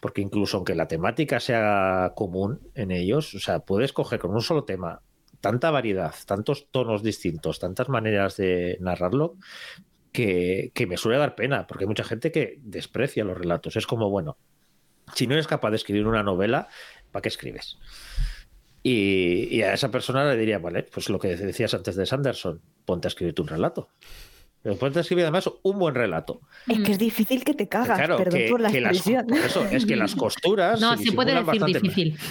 [0.00, 4.40] Porque incluso aunque la temática sea común en ellos, o sea, puedes coger con un
[4.40, 5.02] solo tema
[5.40, 9.36] tanta variedad, tantos tonos distintos, tantas maneras de narrarlo,
[10.12, 13.76] que, que me suele dar pena, porque hay mucha gente que desprecia los relatos.
[13.76, 14.38] Es como, bueno,
[15.14, 16.68] si no eres capaz de escribir una novela,
[17.10, 17.78] ¿para qué escribes?
[18.82, 23.06] Y, a esa persona le diría, vale, pues lo que decías antes de Sanderson, ponte
[23.06, 23.90] a escribirte un relato.
[24.62, 26.42] Pero ponte a escribir además un buen relato.
[26.68, 29.26] es que es difícil que te cagas, Claro, perdón que, por la las, expresión.
[29.26, 30.78] por eso, es que las costuras.
[30.82, 32.18] No, se puede decir bastante difícil.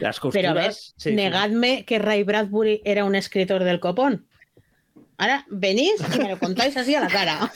[0.00, 0.32] Las costuras.
[0.52, 4.26] Pero a ver, negadme que Ray Bradbury era un escritor del copón.
[5.18, 7.52] Ahora venís y me lo contáis así a la cara.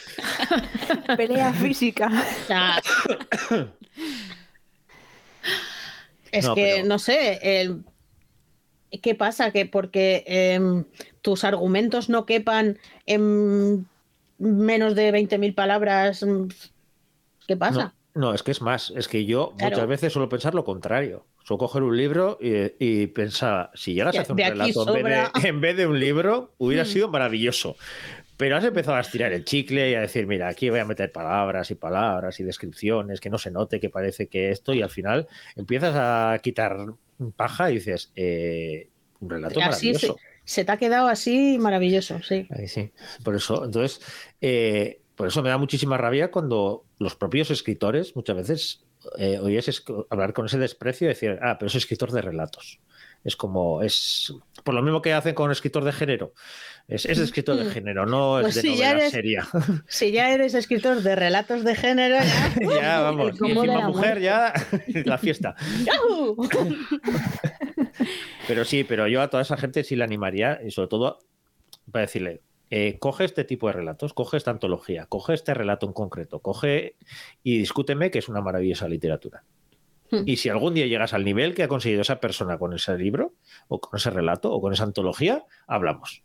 [1.17, 2.07] Pelea física.
[2.09, 2.81] O sea,
[6.33, 7.83] es No, que, pero- no sé, el-
[8.99, 9.51] ¿qué pasa?
[9.51, 10.85] Que porque em,
[11.23, 13.87] tus argumentos no quepan en
[14.39, 16.49] menos de 20.000 palabras, mm,
[17.47, 17.95] ¿qué pasa?
[18.15, 18.93] No, no, es que es más.
[18.97, 19.77] Es que yo Claro.
[19.77, 21.27] muchas veces suelo pensar lo contrario.
[21.45, 25.03] Suelo coger un libro y, y pensar, si llegas De- a hacer un relato en
[25.05, 26.87] vez de, en vez de un libro, hubiera Hmm.
[26.87, 27.77] sido maravilloso.
[28.37, 31.11] Pero has empezado a estirar el chicle y a decir, mira, aquí voy a meter
[31.11, 34.91] palabras y palabras y descripciones, que no se note que parece que esto, y al
[34.91, 36.77] final empiezas a quitar
[37.37, 38.89] paja y dices, eh,
[39.21, 40.17] un relato Así se, maravilloso.
[40.45, 42.47] se te ha quedado así maravilloso, sí.
[42.51, 42.91] Ahí sí.
[43.25, 44.01] Por eso, entonces,
[44.41, 48.85] eh, por eso me da muchísima rabia cuando los propios escritores muchas veces
[49.19, 52.81] eh, oyes hablar con ese desprecio y decir, ah, pero es escritor de relatos.
[53.27, 56.33] Es como, es por lo mismo que hacen con escritor de género.
[56.87, 59.49] Es, es escritor de género, no Pues es de si novela eres- seria.
[59.89, 62.55] Si ya eres escritor de relatos de género, ya.
[62.81, 63.33] ya, vamos.
[63.41, 64.53] Y encima la mujer, ya
[65.05, 65.57] la fiesta.
[68.47, 71.19] Pero sí, pero yo a toda esa gente sí le animaría y sobre todo
[71.91, 75.93] para decirle, eh, coge este tipo de relatos, coge esta antología, coge este relato en
[75.93, 76.95] concreto, coge
[77.43, 79.43] y discúteme que es una maravillosa literatura.
[80.11, 80.23] Hmm.
[80.25, 83.35] Y si algún día llegas al nivel que ha conseguido esa persona con ese libro,
[83.69, 86.23] o con ese relato, o con esa antología, hablamos.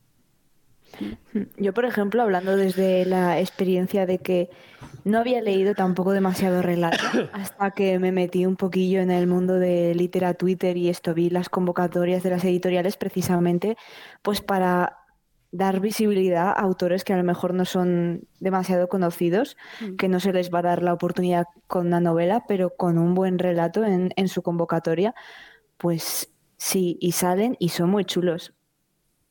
[1.58, 4.50] Yo, por ejemplo, hablando desde la experiencia de que
[5.04, 6.98] no había leído tampoco demasiado relato
[7.34, 11.30] hasta que me metí un poquillo en el mundo de litera Twitter y esto vi
[11.30, 13.78] las convocatorias de las editoriales precisamente
[14.22, 15.01] pues para
[15.52, 19.96] dar visibilidad a autores que a lo mejor no son demasiado conocidos, Mm.
[19.98, 23.14] que no se les va a dar la oportunidad con una novela, pero con un
[23.16, 25.14] buen relato en, en su convocatoria,
[25.78, 28.54] pues sí, y salen y son muy chulos.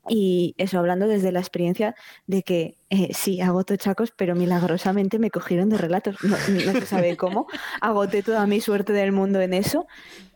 [0.09, 1.95] Y eso, hablando desde la experiencia
[2.27, 6.17] de que eh, sí, agoto chacos, pero milagrosamente me cogieron de relatos.
[6.23, 7.47] No, no se sabe cómo.
[7.81, 9.87] Agoté toda mi suerte del mundo en eso.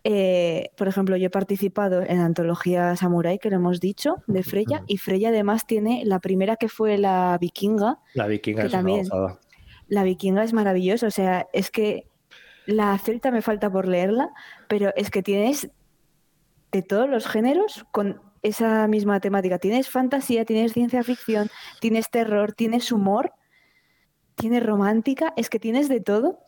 [0.05, 4.43] Eh, por ejemplo, yo he participado en la antología Samurai, que lo hemos dicho, de
[4.43, 8.01] Freya, y Freya además tiene la primera que fue la vikinga.
[8.13, 9.03] La vikinga Que es una también.
[9.05, 9.41] gozada.
[9.89, 12.07] La vikinga es maravillosa, o sea, es que
[12.67, 14.31] la celta me falta por leerla,
[14.69, 15.71] pero es que tienes
[16.71, 19.59] de todos los géneros con esa misma temática.
[19.59, 23.33] Tienes fantasía, tienes ciencia ficción, tienes terror, tienes humor,
[24.37, 26.39] tienes romántica, es que tienes de todo.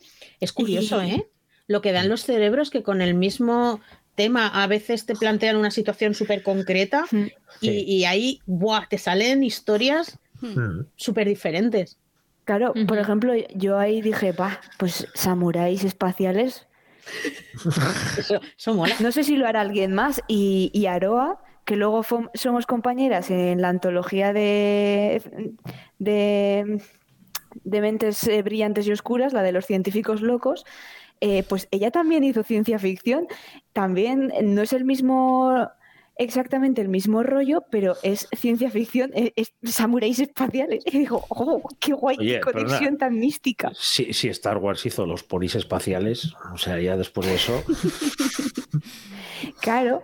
[0.41, 1.29] Es curioso, Y- ¿eh?
[1.67, 3.81] Lo que dan los cerebros que con el mismo
[4.15, 7.27] tema a veces te plantean una situación súper concreta Mm.
[7.61, 8.87] y, ahí ¡buah!
[8.89, 10.83] te salen historias Mm.
[10.97, 11.99] súper diferentes.
[12.45, 16.67] Claro, por ejemplo, yo ahí dije, va, pues samuráis espaciales.
[18.19, 18.95] Eso, eso mola.
[19.01, 20.21] No sé si lo hará alguien más.
[20.29, 22.03] Y, y Aroa, que luego
[22.35, 25.53] somos compañeras en la antología de,
[25.99, 26.81] de,
[27.65, 30.65] de mentes eh, brillantes y oscuras, la de los científicos locos,
[31.21, 33.27] eh, pues ella también hizo ciencia ficción.
[33.73, 35.69] También no es el mismo,
[36.15, 40.85] exactamente el mismo rollo, pero es ciencia ficción, eh, es, samuráis espaciales.
[40.93, 43.73] Y digo, oh, qué guay, Oye, qué conexión tan mística.
[43.75, 47.65] Si, si Star Wars hizo los polis espaciales, o sea, ya después de eso.
[49.61, 50.03] Claro,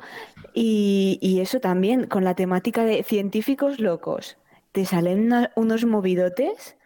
[0.54, 4.36] y, y eso también, con la temática de científicos locos,
[4.72, 6.76] te salen una- unos movidotes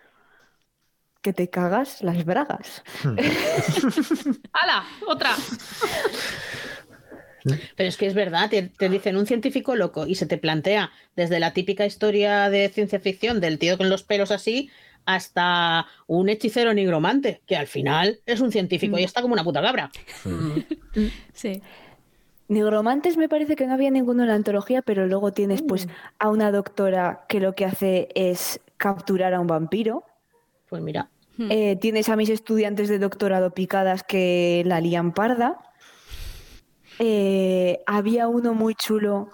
[1.22, 2.82] que te cagas las bragas.
[4.52, 4.84] ¡Hala!
[5.08, 5.34] ¡Otra!
[7.76, 10.90] Pero es que es verdad, te, te dicen un científico loco y se te plantea
[11.14, 14.68] desde la típica historia de ciencia ficción del tío con los pelos así
[15.04, 19.62] hasta un hechicero nigromante, que al final es un científico y está como una puta
[19.62, 19.90] cabra.
[21.34, 21.60] Sí.
[22.48, 25.88] Nigromantes me parece que no había ninguno en la antología, pero luego tienes pues
[26.18, 30.04] a una doctora que lo que hace es capturar a un vampiro.
[30.68, 31.48] Pues mira, Hmm.
[31.50, 35.58] Eh, tienes a mis estudiantes de doctorado picadas que la lían parda.
[36.98, 39.28] Eh, había uno muy chulo,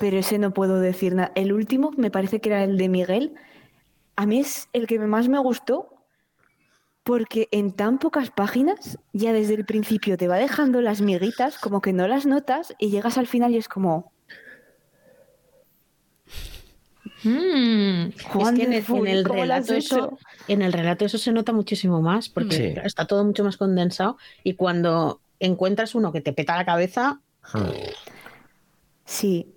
[0.00, 1.32] pero ese no puedo decir nada.
[1.34, 3.34] El último me parece que era el de Miguel.
[4.16, 6.03] A mí es el que más me gustó
[7.04, 11.80] porque en tan pocas páginas ya desde el principio te va dejando las miguitas, como
[11.80, 14.12] que no las notas y llegas al final y es como...
[17.22, 20.18] Mm, es que en el, en "Wonderful, el ¿cómo lo has relato eso, hecho?".
[20.48, 22.80] en el relato eso se nota muchísimo más, porque Sí.
[22.84, 27.20] está todo mucho más condensado y cuando encuentras uno que te peta la cabeza,
[29.04, 29.53] Sí.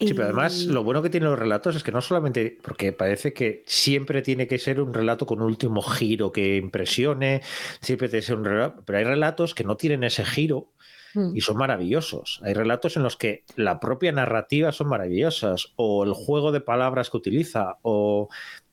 [0.00, 3.32] Sí, pero además lo bueno que tienen los relatos es que no solamente, porque parece
[3.32, 7.42] que siempre tiene que ser un relato con un último giro que impresione,
[7.80, 10.72] siempre tiene que ser un relato, pero hay relatos que no tienen ese giro
[11.14, 12.40] mm, y son maravillosos.
[12.42, 17.10] Hay relatos en los que la propia narrativa son maravillosas, o el juego de palabras
[17.10, 18.28] que utiliza, o...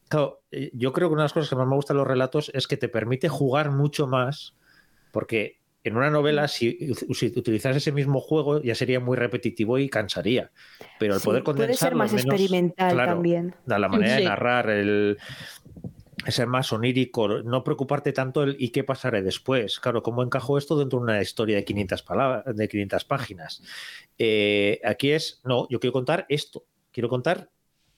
[0.10, 2.08] Claro, eh, yo creo que una de las cosas que más me gustan de los
[2.08, 4.56] relatos es que te permite jugar mucho más,
[5.14, 9.90] porque en una novela, si, si utilizas ese mismo juego, ya sería muy repetitivo y
[9.90, 10.52] cansaría.
[11.00, 13.56] Pero el sí, poder puede condensarlo ser más menos- experimental claro, también.
[13.66, 14.22] la manera Sí.
[14.24, 15.18] de narrar, el
[16.28, 19.80] ser más onírico, no preocuparte tanto el y qué pasará después.
[19.80, 23.64] Claro, ¿cómo encajo esto dentro de una historia de 500, palabras, de 500 páginas?
[24.20, 27.50] Eh, aquí es, no, yo quiero contar esto, quiero contar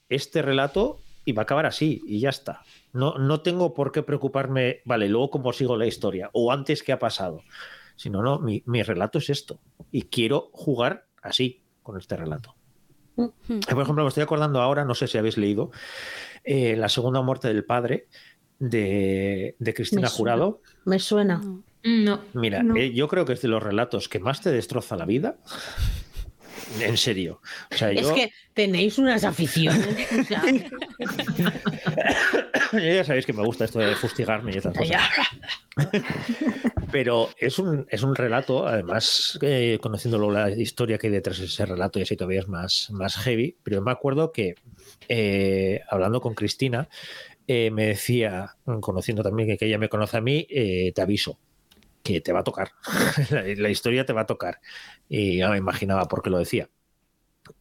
[0.07, 2.61] este relato y va a acabar así y ya está.
[2.91, 6.91] No, no tengo por qué preocuparme, vale, luego cómo sigo la historia o antes qué
[6.91, 7.41] ha pasado.
[7.95, 9.59] Sino, no, mi, mi relato es esto
[9.91, 12.55] y quiero jugar así con este relato.
[13.15, 13.32] Por
[13.82, 15.69] ejemplo, me estoy acordando ahora, no sé si habéis leído,
[16.43, 18.07] eh, La segunda muerte del padre
[18.57, 20.07] de, de Cristina Me.
[20.09, 20.61] Jurado.
[20.86, 21.38] me suena.
[21.38, 21.63] No.
[21.84, 22.21] no.
[22.34, 22.76] Mira, No.
[22.76, 25.38] eh, yo creo que es de los relatos que más te destroza la vida.
[26.80, 27.41] En serio.
[27.71, 29.88] O sea, Es yo, que tenéis unas aficiones.
[30.11, 30.43] o sea,
[32.74, 34.89] ya sabéis que me gusta esto de fustigarme y estas cosas.
[34.89, 35.09] ya.
[36.91, 41.45] Pero es un, es un relato, además, eh, conociéndolo la historia que hay detrás de
[41.45, 43.57] ese relato, y así todavía es más, más heavy.
[43.63, 44.55] Pero me acuerdo que
[45.09, 46.89] eh, hablando con Cristina,
[47.47, 51.39] eh, me decía, conociendo también que ella me conoce a mí, eh, te aviso
[52.03, 52.71] que te va a tocar.
[53.31, 54.59] la, historia te va a tocar.
[55.09, 56.69] Y ya me imaginaba por qué lo decía.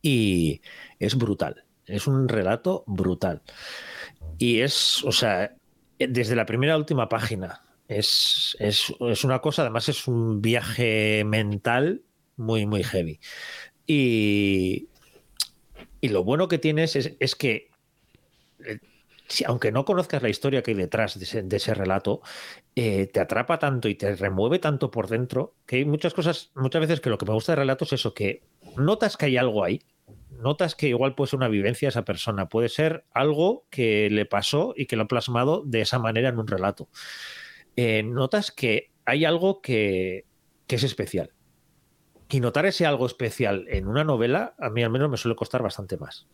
[0.02, 0.60] Y
[0.98, 1.64] es brutal.
[1.86, 3.42] Es un relato brutal.
[4.38, 5.54] Y es, o sea,
[5.98, 7.62] desde la primera a última página.
[7.88, 12.02] Es, es, es una cosa, además es un viaje mental
[12.36, 13.20] muy, muy heavy.
[13.86, 14.88] Y,
[16.00, 17.70] y lo bueno que tienes es, es que,
[19.32, 22.20] si, aunque no conozcas la historia que hay detrás de ese, relato,
[22.74, 26.82] eh, te atrapa tanto y te remueve tanto por dentro que hay muchas cosas, muchas
[26.82, 28.42] veces que lo que me gusta de relatos es eso, que
[28.76, 29.80] notas que hay algo ahí,
[30.30, 34.74] notas que igual puede ser una vivencia esa persona, puede ser algo que le pasó
[34.76, 36.88] y que lo ha plasmado de esa manera en un relato.
[37.76, 40.26] Eh, notas que hay algo que
[40.68, 41.32] es especial.
[42.28, 45.62] Y notar ese algo especial en una novela, a mí al menos me suele costar
[45.62, 46.28] bastante más.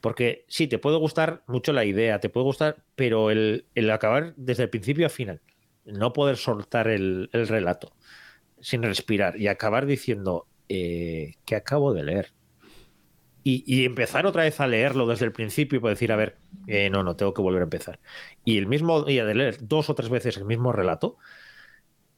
[0.00, 4.64] Porque sí, te puede gustar mucho la idea, te puede gustar, pero el, acabar desde
[4.64, 5.40] el principio a final,
[5.84, 7.92] no poder soltar el, el relato
[8.60, 12.32] sin respirar y acabar diciendo eh, que acabo de leer.
[13.44, 16.36] Y, empezar otra vez a leerlo desde el principio poder decir, a ver,
[16.66, 17.98] eh, no, no, tengo que volver a empezar.
[18.44, 21.16] Y el mismo día de leer dos o tres veces el mismo relato,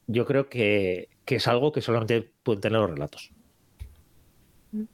[0.09, 3.33] yo creo que es algo que solamente pueden tener los relatos.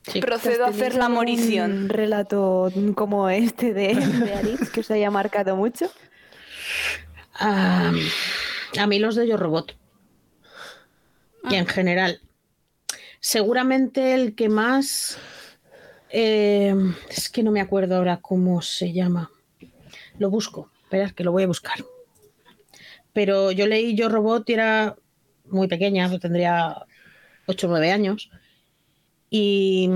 [0.05, 0.21] Sí.
[0.21, 1.73] Procedo a hacer la morición.
[1.73, 5.91] Un relato como este de, de Aritz que os haya marcado mucho.
[7.35, 7.93] Ah,
[8.79, 9.77] a mí los de Yo Robot.
[11.51, 12.21] Y en general.
[13.21, 15.19] Seguramente el que más.
[16.11, 16.75] eh,
[17.11, 19.31] es que no me acuerdo ahora cómo se llama.
[20.19, 20.71] Lo busco.
[20.85, 21.85] Espera, que lo voy a buscar.
[23.13, 24.97] Pero yo leí Yo Robot y era
[25.47, 26.87] muy pequeña, tendría
[27.47, 28.31] 8 o 9 años.
[29.31, 29.91] Y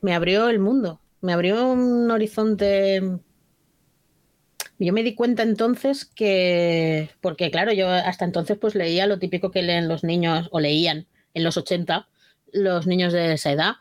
[0.00, 1.00] me abrió el mundo.
[1.20, 3.02] Me abrió un horizonte.
[4.78, 9.50] Yo me di cuenta entonces que, porque claro, yo hasta entonces pues leía lo típico
[9.50, 12.08] que leen los niños, o leían en los 80,
[12.52, 13.74] los niños de esa edad.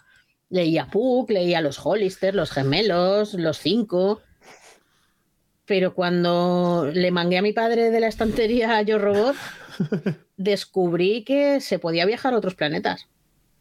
[0.50, 4.22] Leía Puck, leía los Hollister, los gemelos, los cinco.
[5.66, 9.36] Pero cuando le mangué a mi padre de la estantería a Yo Robot,
[10.38, 13.08] descubrí que se podía viajar a otros planetas.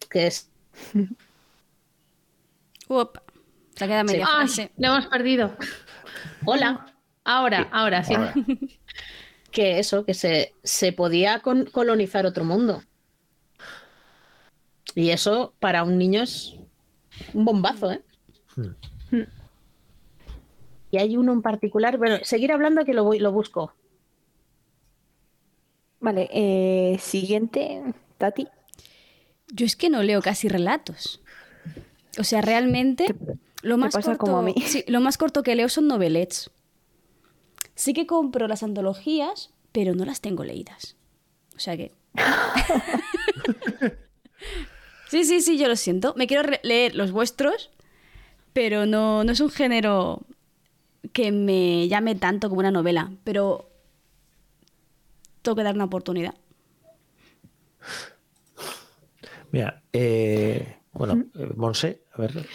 [0.08, 0.47] Que es
[2.88, 3.18] Uop,
[3.74, 4.72] se ha quedado media Ay, frase.
[4.76, 5.56] lo hemos perdido.
[6.44, 6.94] hola.
[7.24, 8.14] Ahora, ahora sí.
[8.14, 8.32] Ahora,
[9.52, 12.82] que eso, que se, se podía con- colonizar otro mundo.
[14.94, 16.54] Y eso para un niño es
[17.34, 18.02] un bombazo, ¿eh?
[18.56, 19.22] Hmm.
[20.90, 23.74] Y hay uno en particular, bueno, seguir hablando que lo, voy, lo busco.
[26.00, 27.82] Vale, eh, siguiente,
[28.16, 28.48] Tati.
[29.52, 31.20] Yo es que no leo casi relatos.
[32.18, 33.14] O sea, realmente
[33.62, 34.54] lo más corto, como a mí.
[34.66, 36.50] sí, lo más corto que leo son novelets.
[37.74, 40.96] Sí que compro las antologías, pero no las tengo leídas.
[41.56, 41.92] O sea que
[45.08, 46.14] Sí, sí, sí, yo lo siento.
[46.16, 47.70] Me quiero leer los vuestros,
[48.52, 50.22] pero no, no es un género
[51.12, 53.70] que me llame tanto como una novela, pero
[55.40, 56.34] tengo que dar una oportunidad.
[59.50, 62.46] Mira, eh, bueno, eh, Monse, a ver.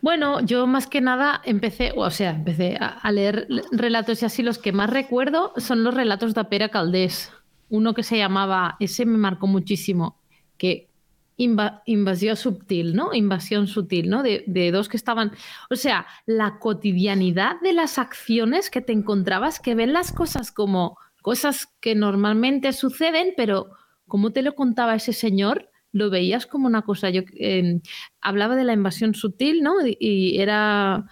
[0.00, 4.42] Bueno, yo más que nada empecé, o sea, empecé a, leer relatos y así.
[4.42, 7.32] Los que más recuerdo son los relatos de Pere Caldés.
[7.68, 10.20] Uno que se llamaba, ese me marcó muchísimo,
[10.56, 10.88] que
[11.36, 13.12] inva- invasión sutil, ¿no?
[13.12, 14.22] Invasión sutil, ¿no?
[14.22, 15.32] De, de dos que estaban,
[15.68, 20.96] o sea, la cotidianidad de las acciones que te encontrabas, que ven las cosas como
[21.22, 23.72] cosas que normalmente suceden, pero
[24.06, 27.10] como te lo contaba ese señor, lo veías como una cosa.
[27.10, 27.80] Yo eh,
[28.20, 29.74] hablaba de la invasión sutil, ¿no?
[29.86, 31.06] Y, y era,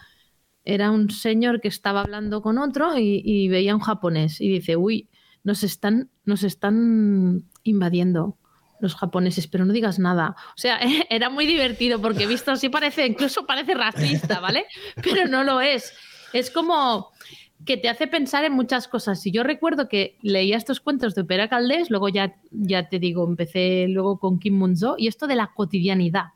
[0.65, 4.77] era un señor que estaba hablando con otro y, y veía un japonés y dice,
[4.77, 5.09] uy,
[5.45, 8.37] nos están, nos están invadiendo
[8.81, 10.37] los japoneses, pero no digas nada.
[10.51, 10.79] O sea,
[11.11, 14.67] era muy divertido porque visto así parece, incluso parece racista, ¿vale?
[15.03, 15.95] Pero no lo es.
[16.33, 17.13] Es como
[17.65, 19.25] que te hace pensar en muchas cosas.
[19.27, 23.27] Y yo recuerdo que leía estos cuentos de Pera Caldés, luego ya, ya te digo,
[23.27, 26.27] empecé luego con Kim Munzo, y esto de la cotidianidad,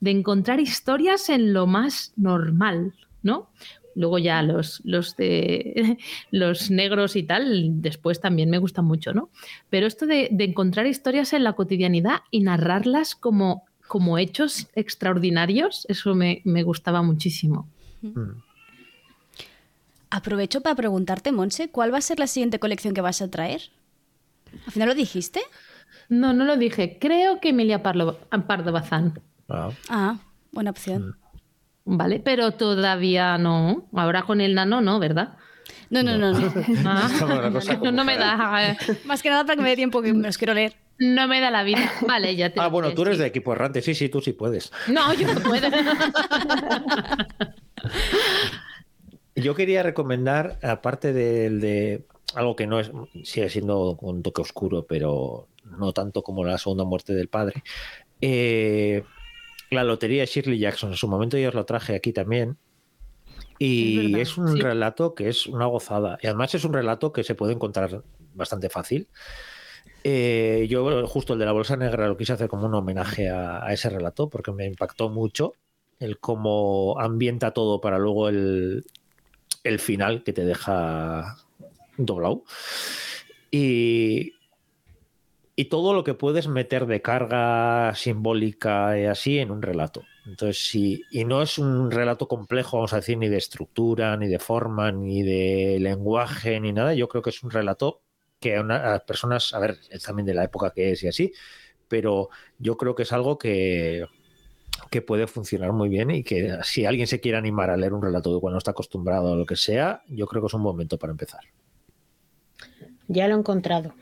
[0.00, 3.50] de encontrar historias en lo más normal, ¿no?
[3.96, 5.98] Luego ya los, los de
[6.30, 9.30] los negros y tal, después también me gusta mucho, ¿no?
[9.70, 15.86] Pero esto de, de encontrar historias en la cotidianidad y narrarlas como, como hechos extraordinarios,
[15.88, 17.68] eso me, me gustaba muchísimo.
[18.02, 18.30] Mm.
[20.16, 23.62] Aprovecho para preguntarte, Monse, ¿cuál va a ser la siguiente colección que vas a traer?
[24.64, 25.40] ¿Al final lo dijiste?
[26.08, 26.98] No, no lo dije.
[27.00, 29.20] Creo que Emilia Parlo, Pardo Bazán.
[29.48, 30.16] Ah, Ah,
[30.52, 31.16] buena opción.
[31.84, 33.88] Vale, pero todavía no.
[33.92, 35.36] Ahora con el nano no, ¿verdad?
[35.90, 36.30] No, no, no.
[36.32, 36.52] no.
[36.86, 37.08] Ah,
[37.82, 38.70] no, no me da.
[38.70, 40.76] eh, Más que nada para que me dé tiempo que me los quiero leer.
[41.00, 41.90] No me da la vida.
[42.06, 43.22] Vale, ya te Ah, bueno, tú eres sí.
[43.22, 43.82] de equipo errante.
[43.82, 44.70] Sí, sí, tú sí puedes.
[44.86, 45.66] No, yo no puedo.
[49.36, 52.04] Yo quería recomendar, aparte del de
[52.34, 52.90] algo que no es,
[53.24, 57.62] sigue siendo un toque oscuro, pero no tanto como la segunda muerte del padre,
[58.20, 59.02] eh,
[59.70, 60.90] la lotería de Shirley Jackson.
[60.90, 62.56] En su momento yo os lo traje aquí también.
[63.58, 64.60] Y Es un sí.
[64.60, 66.18] relato que es una gozada.
[66.22, 68.02] Y además es un relato que se puede encontrar
[68.34, 69.08] bastante fácil.
[70.02, 73.64] Eh, yo justo el de la bolsa negra lo quise hacer como un homenaje a,
[73.64, 75.54] a ese relato porque me impactó mucho
[75.98, 78.84] el cómo ambienta todo para luego el,
[79.64, 81.36] el final que te deja
[81.98, 82.44] doblado.
[83.50, 84.32] Y,
[85.56, 90.02] y todo lo que puedes meter de carga simbólica y así en un relato.
[90.26, 94.26] Entonces, sí, y no es un relato complejo, vamos a decir, ni de estructura, ni
[94.26, 96.94] de forma, ni de lenguaje, ni nada.
[96.94, 98.02] Yo creo que es un relato
[98.40, 101.08] que a, una- las personas, a ver, es también de la época que es y
[101.08, 101.32] así,
[101.88, 104.06] pero yo creo que es algo que,
[104.90, 108.02] que puede funcionar muy bien y que si alguien se quiere animar a leer un
[108.02, 110.62] relato de cuando no está acostumbrado a lo que sea, yo creo que es un
[110.62, 111.40] momento para empezar.
[113.08, 113.94] Ya lo he encontrado.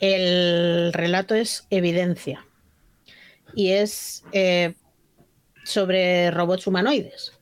[0.00, 2.44] El relato es Evidencia
[3.54, 4.74] y es eh,
[5.64, 7.32] sobre robots humanoides.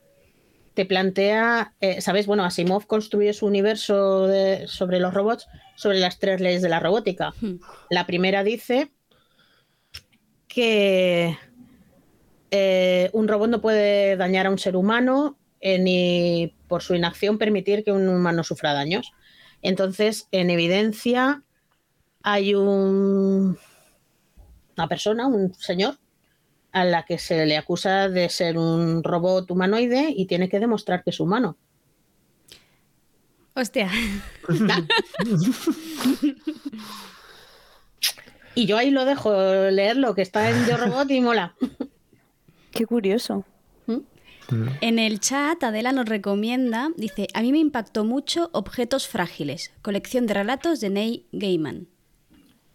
[0.73, 2.27] Te plantea, eh, ¿sabes?
[2.27, 6.79] Bueno, Asimov construye su universo de- sobre los robots sobre las tres leyes de la
[6.79, 7.33] robótica.
[7.41, 7.55] Hmm.
[7.89, 8.91] La primera dice
[10.47, 11.37] que
[12.51, 17.37] eh, un robot no puede dañar a un ser humano eh, ni por su inacción
[17.37, 19.11] permitir que un humano sufra daños.
[19.61, 21.43] Entonces, en evidencia
[22.23, 23.57] hay un-
[24.77, 25.97] una persona, un señor,
[26.71, 31.03] a la que se le acusa de ser un robot humanoide y tiene que demostrar
[31.03, 31.57] que es humano.
[33.53, 33.89] Hostia.
[38.53, 39.31] Y yo ahí lo dejo
[39.71, 41.55] leerlo, que está en Yo Robot y mola.
[42.71, 43.45] Qué curioso.
[44.81, 50.27] En el chat, Adela nos recomienda, dice, a mí me impactó mucho Objetos Frágiles, colección
[50.27, 51.87] de relatos de Neil Gaiman.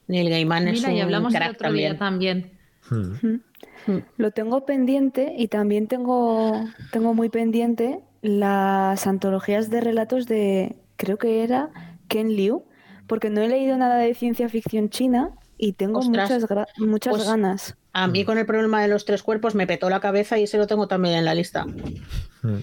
[0.07, 2.53] Neil Gaiman es Mira, y un hablamos el crack otro día también.
[2.89, 3.43] también.
[3.87, 4.01] Hmm.
[4.17, 11.19] Lo tengo pendiente y también tengo, tengo muy pendiente las antologías de relatos de, creo
[11.19, 11.71] que era
[12.09, 12.65] Ken Liu,
[13.07, 16.31] porque no he leído nada de ciencia ficción china y tengo Ostras.
[16.31, 17.77] muchas, muchas Pues- ganas.
[17.99, 20.59] A mí con el problema de los tres cuerpos me petó la cabeza y ese
[20.59, 21.65] lo tengo también en la lista.
[21.65, 22.59] Hmm.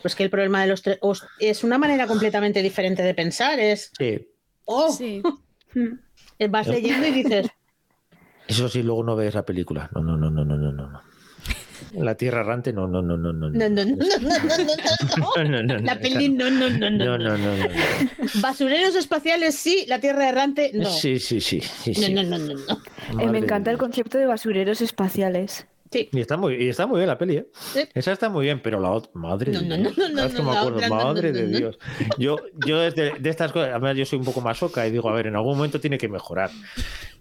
[0.00, 1.00] Pues que el problema de los tres
[1.40, 3.58] es una manera completamente diferente de pensar.
[3.58, 4.28] Es, Sí.
[4.64, 5.20] oh, Sí.
[5.74, 5.98] Mm.
[6.50, 7.48] vas leyendo y dices,
[8.46, 9.90] Eso sí, luego no ves la película.
[9.92, 11.02] No, no, no, no, no, no, no.
[11.94, 13.48] La Tierra Errante, no, no, no, no, no.
[13.50, 14.66] no, no, no, no, no, no,
[15.16, 15.28] no.
[15.36, 17.18] No, no, no, La no, peli, no, no, no, No, no.
[17.18, 17.56] no, no, no.
[17.56, 17.68] no.
[18.42, 19.84] Basureros espaciales, sí.
[19.88, 20.90] La Tierra errante, no.
[20.90, 21.62] Sí, sí, sí.
[22.12, 23.20] No, no, no, no.
[23.22, 25.67] Eh, me encanta el concepto de basureros espaciales.
[25.90, 26.08] Sí.
[26.12, 27.46] Y está muy, y está muy bien la peli, ¿eh?
[27.72, 27.80] Sí.
[27.94, 29.96] Esa está muy bien, pero la otra, madre No, de Dios.
[29.98, 31.46] no, no, que me acuerdo, otra, madre de.
[31.46, 31.78] Dios.
[32.18, 32.36] Yo,
[32.66, 35.26] yo desde- de estas cosas, además yo soy un poco masoca y digo, a ver,
[35.28, 36.50] en algún momento tiene que mejorar.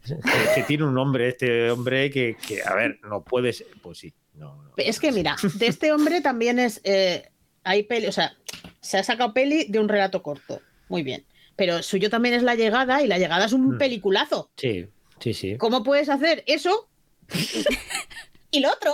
[0.05, 0.15] Que,
[0.55, 3.67] que tiene un nombre, este hombre que, que, a ver, no puede ser.
[3.81, 4.71] Pues sí, no, no.
[4.77, 6.81] Es que mira, de este hombre también es.
[6.83, 7.29] eh,
[7.63, 8.33] hay peli, o sea,
[8.81, 10.61] se ha sacado peli de un relato corto.
[10.89, 11.25] Muy bien.
[11.57, 13.77] Pero suyo también es La Llegada y La Llegada es un Mm.
[13.77, 14.49] peliculazo.
[14.55, 14.87] Sí,
[15.19, 15.57] sí, sí.
[15.57, 16.87] ¿Cómo puedes hacer eso
[18.51, 18.93] y lo otro?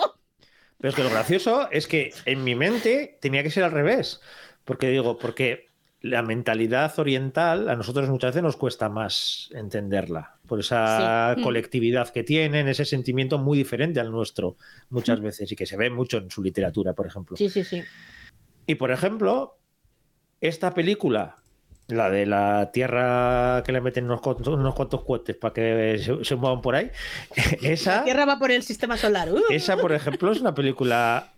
[0.80, 4.20] Pero es que lo gracioso es que en mi mente tenía que ser al revés.
[4.66, 5.68] Porque digo, porque
[6.02, 10.36] la mentalidad oriental a nosotros muchas veces nos cuesta más entenderla.
[10.48, 11.40] Por esa Sí.
[11.40, 11.44] Mm.
[11.44, 14.58] colectividad que tienen, ese sentimiento muy diferente al nuestro
[14.90, 17.38] muchas veces y que se ve mucho en su literatura, por ejemplo.
[17.38, 17.82] Sí, sí, sí.
[18.68, 19.58] Y por ejemplo,
[20.42, 21.38] esta película,
[21.88, 26.24] la de la tierra que le meten unos cuantos, unos cuantos cohetes para que se,
[26.24, 26.90] se muevan por ahí,
[27.62, 27.98] esa...
[27.98, 29.32] La Tierra va por el sistema solar.
[29.32, 29.42] ¡Uh!
[29.50, 31.34] Esa, por ejemplo, es una película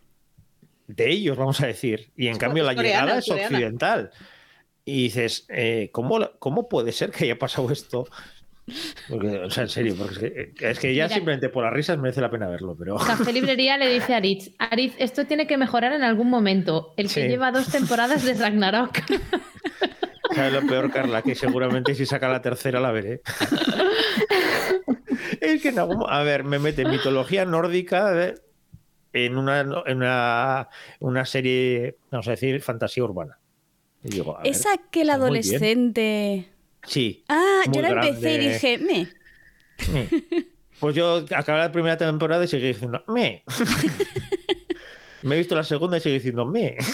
[0.87, 2.11] de ellos, vamos a decir.
[2.15, 3.55] Y en Es cambio, la coreana, llegada es es coreana.
[3.55, 4.11] occidental.
[4.85, 8.07] Y dices, eh, ¿cómo, ¿cómo puede ser que haya pasado esto?
[9.09, 10.19] Porque, o sea, en serio, porque es
[10.59, 11.15] que, es que ya Mira.
[11.15, 12.95] simplemente por las risas merece la pena verlo, pero.
[12.97, 16.93] Café Librería le dice a Aritz, Aritz, esto tiene que mejorar en algún momento.
[16.97, 17.27] El que Sí.
[17.27, 18.99] lleva dos temporadas de Ragnarok.
[20.36, 21.21] ¿Sabes lo peor, Carla?
[21.21, 23.21] Que seguramente si saca la tercera la veré.
[25.41, 28.33] es que en algún mo- A ver, me mete mitología nórdica
[29.13, 30.69] en una, en una,
[30.99, 33.38] una serie, vamos a decir, fantasía urbana.
[34.03, 35.55] Y digo, a ver, Esa que el está muy bien.
[35.55, 36.49] adolescente...
[36.83, 37.23] Sí.
[37.29, 39.07] Ah, yo la empecé y dije, me.
[40.79, 43.43] Pues yo acabé la primera temporada y seguí diciendo, me.
[45.23, 46.77] Me he visto la segunda y sigo diciendo me.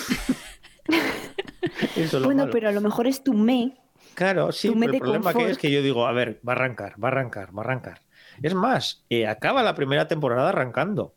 [1.95, 2.51] Eso es lo Bueno, malo.
[2.51, 3.77] pero a lo mejor es tu me.
[4.15, 6.53] Claro, sí, tú me pero el problema que es que yo digo, a ver, va
[6.53, 8.01] a arrancar, va a arrancar, va a arrancar.
[8.41, 11.13] Es más, eh, acaba la primera temporada arrancando.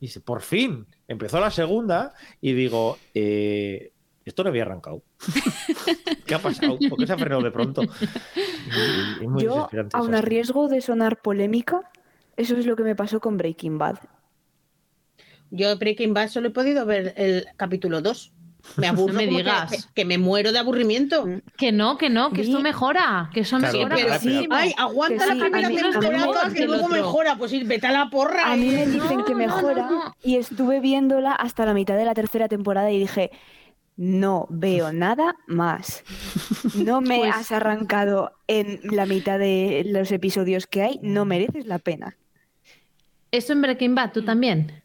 [0.00, 3.92] Y dice, por fin, empezó la segunda y digo, eh,
[4.24, 5.02] esto no había arrancado.
[6.26, 6.78] ¿Qué ha pasado?
[6.88, 7.82] ¿Por qué se ha frenado de pronto?
[9.22, 11.90] Y- muy Yo, desesperante aun a riesgo de sonar polémica,
[12.36, 13.98] eso es lo que me pasó con Breaking Bad.
[15.50, 18.32] Yo Breaking Bad solo he podido ver el capítulo 2.
[18.76, 19.70] Me aburro No me digas.
[19.70, 21.26] Que, que me muero de aburrimiento.
[21.56, 23.96] Que no, que no, que esto Vi- mejora, que eso Claro, mejora.
[23.96, 24.46] pero sí.
[24.50, 27.36] Ay, aguanta la sí, primera temporada me- que luego mejora.
[27.36, 28.52] Pues sí, vete a la porra.
[28.52, 28.86] A mí me eh.
[28.86, 30.16] dicen que mejora no, no.
[30.22, 33.30] y estuve viéndola hasta la mitad de la tercera temporada y dije,
[33.96, 36.02] no veo nada más.
[36.74, 41.66] No me Pues- has arrancado en la mitad de los episodios que hay, no mereces
[41.66, 42.16] la pena.
[43.32, 44.82] Eso en Breaking Bad, ¿tú también?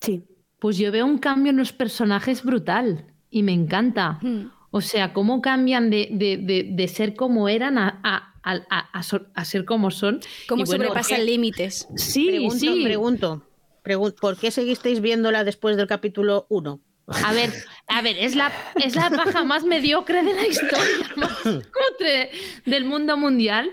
[0.00, 0.24] Sí.
[0.62, 4.18] Pues yo veo un cambio en los personajes brutal y me encanta.
[4.22, 4.46] Hmm.
[4.70, 8.98] O sea, cómo cambian de, de- de- de ser como eran a, a- a- a-
[8.98, 10.20] a so- a ser como son.
[10.48, 11.88] Cómo Y bueno, sobrepasan que- límites.
[11.96, 12.80] Sí, pregunto, sí.
[12.84, 13.46] pregunto,
[13.84, 16.80] pregun- ¿Por qué seguisteis viéndola después del capítulo 1?
[17.08, 17.50] A ver,
[17.88, 22.30] a ver, es la, es la paja más mediocre de la historia, más cutre
[22.64, 23.70] del mundo mundial,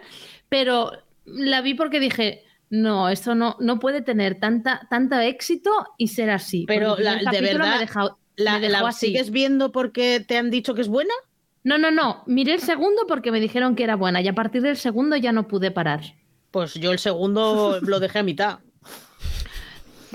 [0.49, 0.91] pero
[1.25, 6.29] la vi porque dije, no, esto no, no puede tener tanta, tanto éxito y ser
[6.29, 6.65] así.
[6.67, 9.07] Pero la- de capítulo me verdad, dejó- ¿La, me la así.
[9.07, 11.13] sigues viendo porque te han dicho que es buena?
[11.63, 14.61] No, no, no, miré el segundo porque me dijeron que era buena y a partir
[14.61, 16.01] del segundo ya no pude parar.
[16.51, 18.59] Pues yo el segundo lo dejé a mitad.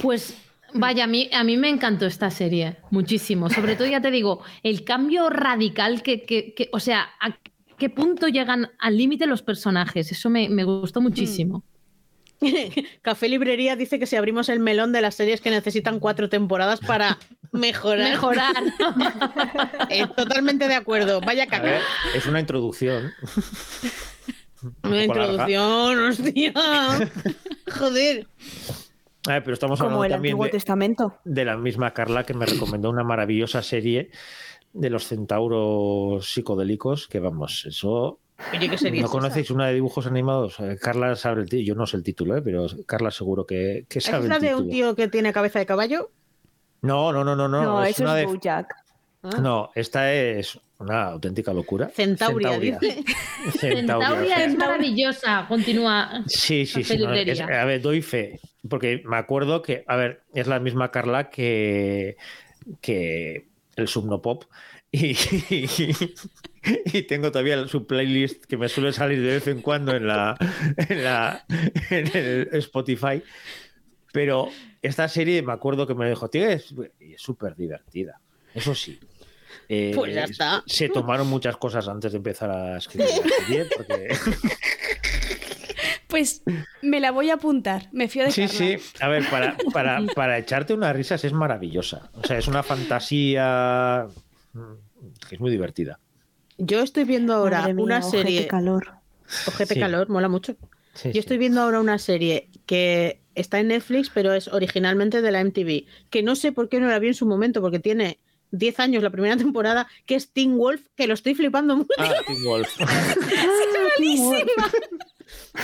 [0.00, 0.36] Pues
[0.72, 3.50] vaya, a mí, a mí me encantó esta serie, muchísimo.
[3.50, 7.36] Sobre todo, ya te digo, el cambio radical que, que- que- o sea, a
[7.78, 10.11] qué punto llegan al límite los personajes.
[10.11, 11.62] Eso me, me gustó muchísimo.
[13.03, 16.80] Café Librería dice que si abrimos el melón de las series que necesitan cuatro temporadas
[16.80, 17.18] para
[17.53, 18.11] mejorar.
[18.11, 18.55] Mejorar.
[19.91, 21.20] Eh, totalmente de acuerdo.
[21.20, 21.62] Vaya A caca.
[21.62, 21.80] ver,
[22.14, 23.12] es una introducción.
[24.62, 25.05] Una Un poco larga.
[25.05, 26.53] introducción, hostia.
[27.78, 28.26] Joder.
[29.26, 31.18] A ver, pero estamos hablando Como el también Antiguo de, Testamento.
[31.24, 34.11] de la misma Carla que me recomendó una maravillosa serie
[34.72, 38.20] de los centauros psicodélicos, que vamos, eso...
[38.53, 40.59] Oye, ¿qué serie ¿No conocéis una de dibujos animados?
[40.61, 42.43] Eh, Carla sabe el título, yo no sé el título, ¿eh?
[42.43, 44.12] pero Carla seguro que, que esa?
[44.12, 44.64] sabe ¿Es la el de título.
[44.64, 46.11] un tío que tiene cabeza de caballo?
[46.82, 47.62] No, no, no, no, no.
[47.62, 48.74] No, es eso una es de- Bojack.
[49.22, 49.30] Ah.
[49.41, 51.89] No, esta es una auténtica locura.
[51.89, 53.03] Centauria, dice.
[53.59, 55.47] Centauria es maravillosa.
[55.49, 56.22] Continúa.
[56.26, 56.99] Sí, sí, sí.
[56.99, 58.41] no, es- a ver, doy fe.
[58.68, 62.16] Porque me acuerdo que, a ver, es la misma Carla que,
[62.82, 64.45] que el Subnopop.
[64.93, 65.14] Y,
[66.86, 70.36] y tengo todavía su playlist que me suele salir de vez en cuando en la,
[70.88, 71.44] en la
[71.90, 73.22] en el Spotify.
[74.12, 74.48] Pero
[74.80, 76.72] esta serie me acuerdo que me dijo, tío, es
[77.16, 78.20] súper divertida.
[78.54, 78.98] Eso sí.
[79.68, 80.62] Eh, Pues ya está.
[80.66, 84.08] Se tomaron muchas cosas antes de empezar a escribir la serie, porque
[86.08, 86.42] Pues
[86.82, 87.88] me la voy a apuntar.
[87.92, 88.56] Me fío de Sí, Carla.
[88.56, 88.76] sí.
[89.00, 92.10] A ver, para, para, para echarte unas risas es maravillosa.
[92.14, 94.06] O sea, es una fantasía
[94.52, 94.72] mm,
[95.28, 95.98] que es muy divertida.
[96.59, 98.46] Yo estoy viendo ahora Madre mía, una ojete serie.
[98.46, 98.92] calor.
[99.46, 99.80] Ojete Sí.
[99.80, 100.57] calor, mola mucho.
[100.94, 101.18] Sí, Yo sí.
[101.18, 105.86] estoy viendo ahora una serie que está en Netflix, pero es originalmente de la MTV.
[106.11, 108.20] Que no sé por qué no la vi en su momento, porque tiene
[108.52, 111.88] 10 años la primera temporada, que es Teen Wolf, que lo estoy flipando mucho.
[111.98, 112.68] Ah, Teen Wolf.
[113.98, 114.70] malísima.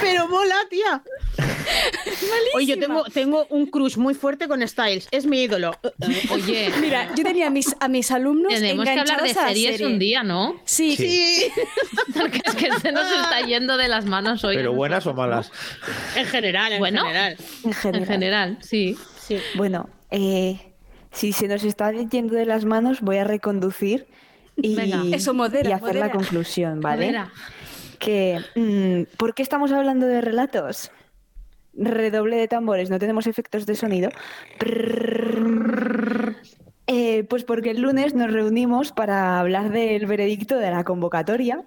[0.01, 1.03] Pero mola, tía.
[2.55, 5.09] Oye, yo tengo, tengo un crush muy fuerte con Styles.
[5.11, 5.77] Es mi ídolo.
[6.31, 9.87] Oye, Mira, yo tenía a mis, a mis alumnos tenemos que hablar de series serie.
[9.87, 10.55] un día, ¿no?
[10.65, 11.09] Sí, Sí.
[11.09, 11.53] Sí,
[12.19, 14.57] Porque es que se nos está yendo de las manos hoy.
[14.57, 15.51] Pero buenas o malas.
[16.17, 17.03] en general, en Bueno.
[17.03, 17.37] general.
[17.65, 18.03] En general.
[18.03, 18.97] En general, sí.
[19.21, 19.39] Sí.
[19.55, 20.73] Bueno, eh,
[21.13, 24.07] si se nos está yendo de las manos, voy a reconducir
[24.57, 25.03] y, Venga.
[25.17, 26.07] Eso, modera, y hacer modera.
[26.07, 27.17] la conclusión, ¿vale?
[28.01, 30.91] Que, mm, ¿Por qué estamos hablando de relatos?
[31.75, 34.11] Redoble de tambores, no tenemos efectos de sonido.
[36.87, 41.63] Eh, pues porque el lunes nos reunimos para hablar del veredicto de la convocatoria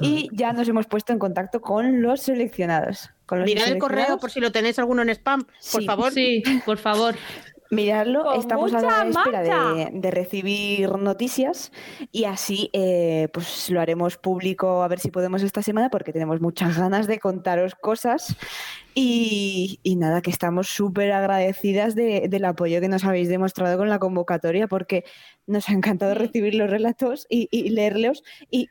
[0.00, 3.10] y ya nos hemos puesto en contacto con los seleccionados.
[3.24, 5.86] Con los Mirad el correo por si lo tenéis alguno en spam, por Sí.
[5.86, 6.12] favor.
[6.12, 7.16] sí, por favor.
[7.70, 8.88] Miradlo, Con estamos a la
[9.20, 9.42] espera
[9.74, 11.72] de, de recibir noticias
[12.12, 16.40] y así eh, pues lo haremos público a ver si podemos esta semana porque tenemos
[16.40, 18.36] muchas ganas de contaros cosas.
[18.94, 23.88] Y, y nada, que estamos súper agradecidas de- del apoyo que nos habéis demostrado con
[23.90, 25.04] la convocatoria porque
[25.46, 28.22] nos ha encantado recibir los relatos y, y leerlos.
[28.50, 28.70] Y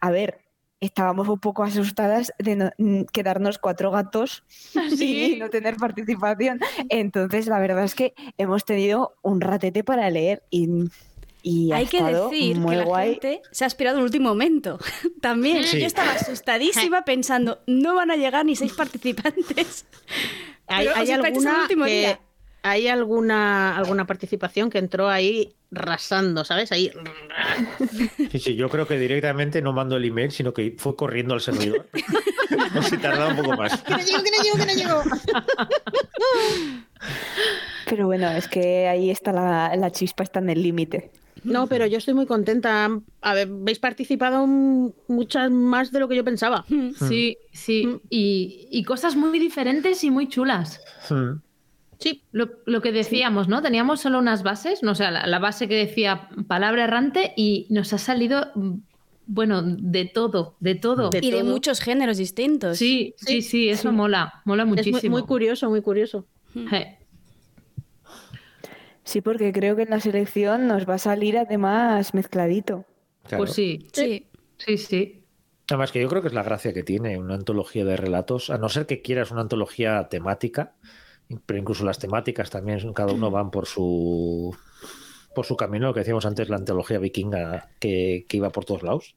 [0.00, 0.40] a ver,
[0.80, 4.44] estábamos un poco asustadas de no- mm, quedarnos cuatro gatos
[4.96, 5.34] Sí.
[5.34, 6.60] y no tener participación.
[6.88, 10.68] Entonces, la verdad es que hemos tenido un ratete para leer y,
[11.42, 13.10] y ha Hay que estado decir muy que la guay.
[13.12, 14.78] gente se ha aspirado en el último momento.
[15.20, 15.64] También.
[15.64, 15.80] Sí.
[15.80, 19.84] Yo estaba asustadísima pensando, no van a llegar ni seis participantes.
[20.66, 22.20] ¿Hay, Pero alguna último que- día.
[22.62, 26.72] hay alguna alguna participación que entró ahí rasando, ¿sabes?
[26.72, 26.90] Ahí
[28.30, 31.40] Sí, sí, yo creo que directamente no mandó el email, sino que fue corriendo al
[31.40, 31.88] servidor.
[32.74, 33.80] no se tardaba un poco más.
[33.82, 35.02] que no llego, que no llego, que no llego.
[37.86, 41.10] Pero bueno, es que ahí está la, la chispa, está en el límite.
[41.42, 42.88] No, pero yo estoy muy contenta.
[43.22, 46.64] A ver, habéis participado muchas más de lo que yo pensaba.
[47.08, 47.86] Sí, sí.
[47.86, 48.00] Mm.
[48.10, 50.80] Y, y cosas muy diferentes y muy chulas.
[51.08, 51.40] Hmm.
[52.00, 53.60] Sí, Lo, lo que decíamos, ¿no?
[53.62, 57.66] Teníamos solo unas bases, no o sea, la, la base que decía palabra errante y
[57.70, 58.72] nos ha salido, mm,
[59.26, 61.10] bueno, de todo, de todo.
[61.10, 62.78] De y de muchos géneros distintos.
[62.78, 63.94] Sí, sí, Sí, sí, eso sí.
[63.94, 65.12] mola, mola es muy, muchísimo.
[65.18, 66.26] muy curioso, muy curioso.
[66.72, 66.96] Eh,
[69.04, 72.84] Sí, porque creo que en la selección nos va a salir además mezcladito.
[73.24, 73.42] Claro.
[73.44, 74.26] Pues sí, Sí.
[74.58, 75.24] sí, sí.
[75.68, 78.58] Además que yo creo que es la gracia que tiene una antología de relatos, a
[78.58, 80.74] no ser que quieras una antología temática,
[81.46, 84.56] pero incluso las temáticas también, cada uno van por su
[85.34, 88.82] por su camino, lo que decíamos antes, la antología vikinga que, que iba por todos
[88.82, 89.14] lados.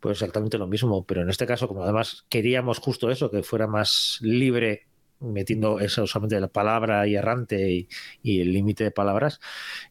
[0.00, 3.66] Pues exactamente lo mismo, pero en este caso, como además queríamos justo eso, que fuera
[3.66, 4.86] más libre,
[5.20, 7.86] metiendo eso solamente la palabra y errante
[8.22, 9.40] y, el límite de palabras,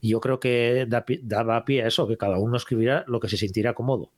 [0.01, 0.87] yo creo que
[1.23, 4.11] daba pie a eso, que cada uno escribiera lo que se sintiera cómodo.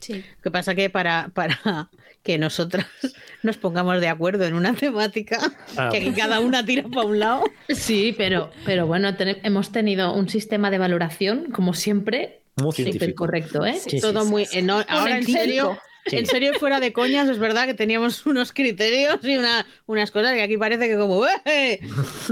[0.00, 0.14] Sí.
[0.36, 1.88] Lo que pasa que para, para
[2.22, 2.86] que nosotras
[3.42, 5.38] nos pongamos de acuerdo en una temática,
[5.76, 7.44] Ah, que aquí cada una tira para un lado.
[7.68, 13.24] Sí, pero, pero bueno, ten- hemos tenido un sistema de valoración, como siempre, Muy científico.
[13.24, 13.78] correcto, ¿eh?
[13.84, 14.30] Sí, Todo sí.
[14.30, 14.46] muy.
[14.88, 16.16] ahora en serio, Sí.
[16.16, 20.32] en serio fuera de coñas, es verdad que teníamos unos criterios y una- unas cosas
[20.34, 21.24] que aquí parece que como.
[21.44, 21.80] ¡eh!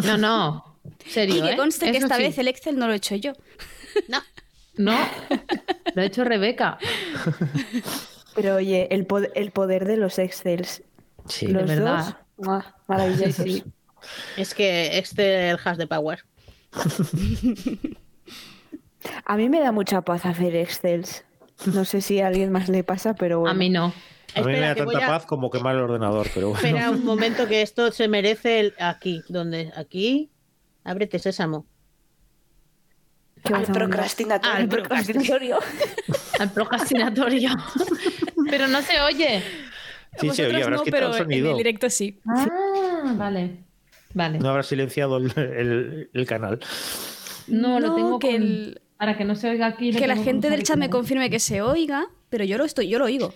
[0.05, 0.79] No, no.
[1.09, 1.57] Serio, Y que ¿eh?
[1.57, 2.23] conste que Eso esta sí.
[2.23, 3.33] vez el Excel no lo he hecho yo.
[4.09, 4.23] No,
[4.77, 4.95] No,
[5.95, 6.79] lo ha hecho Rebeca.
[8.35, 10.83] Pero oye, el, pod- el poder de los Excels.
[11.27, 11.47] Sí.
[11.49, 12.18] los verdad.
[12.87, 13.35] maravillosos.
[13.37, 13.64] Sí, sí.
[14.37, 16.20] es que Excel has de power.
[19.24, 21.24] A mí me da mucha paz hacer Excels.
[21.72, 23.53] No sé si a alguien más le pasa, pero bueno.
[23.53, 23.93] A mí no.
[24.35, 26.66] A mí me da tanta a- paz como quemar el ordenador, pero bueno.
[26.66, 30.31] Espera un momento que esto se merece el aquí, donde aquí.
[30.85, 31.66] Ábrete sésamo.
[33.55, 35.59] Ah, al procrastinatorio.
[36.38, 37.51] Al procrastinatorio.
[38.51, 39.42] Pero no se oye.
[40.20, 41.51] Sí, se Vosotros oye, habrás no, quitado pero el en sonido.
[41.53, 42.20] el directo sí.
[42.28, 43.57] Ah, vale.
[44.14, 44.38] Vale.
[44.38, 46.61] No habrás silenciado el, el- el canal.
[47.49, 49.92] No, lo tengo que con- el- Para que no se oiga aquí.
[49.92, 52.99] Que la gente del chat me confirme que se oiga, pero yo lo estoy, yo
[52.99, 53.34] lo oigo.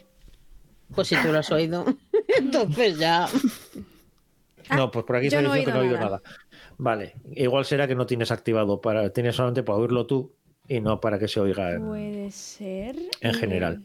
[0.95, 1.85] Pues si tú lo has oído.
[2.39, 3.29] Entonces ya.
[4.75, 6.05] no, pues por aquí se no que no he oído oído nada.
[6.05, 6.23] nada.
[6.83, 10.33] Vale, igual será que no tienes activado para, tienes solamente para oírlo tú
[10.67, 12.97] y no para que se oiga en, Puede ser.
[13.21, 13.83] en general.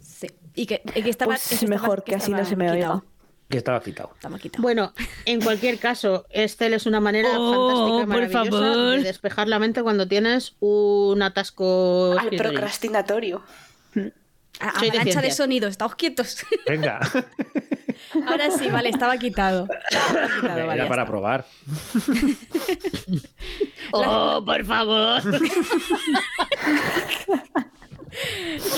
[0.00, 0.26] Sí.
[0.56, 1.34] Y que, y que estaba.
[1.34, 3.04] Pues que estaba- mejor, que así no se me oiga.
[3.48, 4.10] Que estaba quitado.
[4.14, 4.62] Estaba quitado.
[4.62, 4.92] Bueno,
[5.26, 8.96] en cualquier caso, Excel es una manera Oh, fantástica y por maravillosa favor.
[8.96, 12.16] de despejar la mente cuando tienes un atasco.
[12.18, 13.42] Al procrastinatorio.
[14.60, 15.32] A- de avalancha de, ciencia.
[15.32, 16.38] sonido, estáos quietos.
[16.66, 17.00] Venga,
[18.26, 19.66] Ahora sí, vale, estaba quitado.
[19.90, 21.10] Estaba quitado, vale, era ya para está.
[21.10, 21.44] probar.
[23.92, 25.22] Oh, por favor.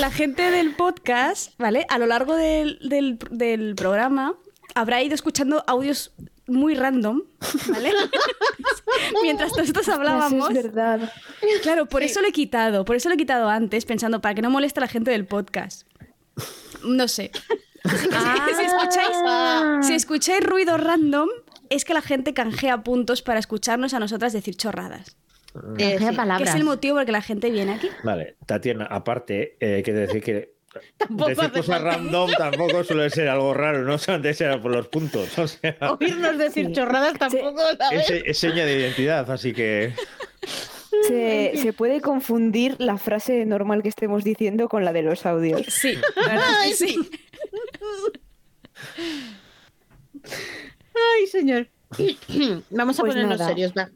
[0.01, 1.87] La gente del podcast, ¿vale?
[1.89, 4.35] A lo largo del, del- del programa
[4.75, 6.13] habrá ido escuchando audios
[6.47, 7.23] muy random,
[7.69, 7.93] ¿vale?
[9.23, 10.51] Mientras nosotros hablábamos.
[10.51, 11.13] Eso es verdad.
[11.63, 14.43] Claro, por eso lo he quitado, por eso lo he quitado antes, pensando para que
[14.43, 15.87] no moleste a la gente del podcast.
[16.85, 17.31] No sé.
[17.87, 21.29] Así que si- si, escucháis, si escucháis ruido random,
[21.71, 25.17] es que la gente canjea puntos para escucharnos a nosotras decir chorradas.
[25.79, 26.07] Eh, Canjea sí.
[26.11, 26.49] Que palabras.
[26.51, 27.89] es el motivo por el que la gente viene aquí.
[28.05, 30.55] Vale, Tatiana, aparte, eh, que decir que
[30.99, 35.39] Tampoco decir cosas random tampoco suele ser algo raro, no solamente será por los puntos.
[35.39, 38.11] O sea, Oírnos decir chorradas tampoco, ¿sabes?
[38.11, 39.95] es, es seña de identidad, así que
[41.09, 45.63] Se, se puede confundir la frase normal que estemos diciendo con la de los audios.
[45.69, 45.95] Sí,
[46.65, 46.97] que sí.
[50.95, 51.69] Ay, señor.
[52.71, 53.49] Vamos a Pues ponernos nada.
[53.49, 53.91] serios, va.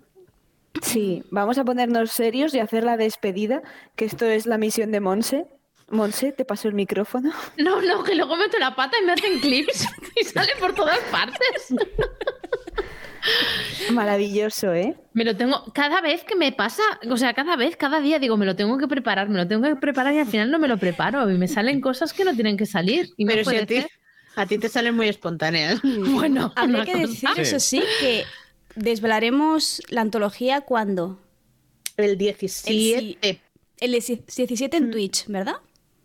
[0.82, 3.61] Sí, vamos a ponernos serios y hacer la despedida,
[3.96, 5.46] que esto es la misión de Monse.
[5.88, 7.32] Monse, te paso el micrófono.
[7.59, 9.86] No, no, que luego meto la pata y me hacen clips
[10.16, 11.74] y sale por todas partes.
[13.92, 14.96] Maravilloso, ¿eh?
[15.12, 18.36] Me lo tengo, cada vez que me pasa, o sea, cada vez, cada día digo,
[18.36, 20.68] me lo tengo que preparar, me lo tengo que preparar y al final no me
[20.68, 23.10] lo preparo y me salen cosas que no tienen que salir.
[23.16, 23.84] Y Pero si a ti,
[24.36, 25.80] a ti te salen muy espontáneas.
[25.84, 27.40] Bueno, Habría que decir, Sí.
[27.40, 28.24] eso sí, que
[28.74, 31.20] desvelaremos la antología cuando.
[31.96, 33.40] El 17.
[33.80, 35.56] El 17 en Twitch, ¿verdad?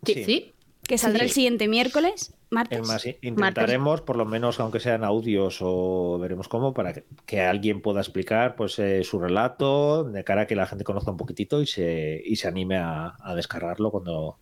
[0.06, 0.24] Sí.
[0.26, 0.54] Sí,
[0.88, 1.26] Que saldrá Sí.
[1.26, 2.80] el siguiente miércoles, martes.
[2.80, 7.42] Es más, intentaremos, por lo menos, aunque sean audios o veremos cómo, para que, que
[7.42, 11.18] alguien pueda explicar pues, eh, su relato, de cara a que la gente conozca un
[11.18, 14.40] poquitito y se, y se anime a, a descargarlo cuando,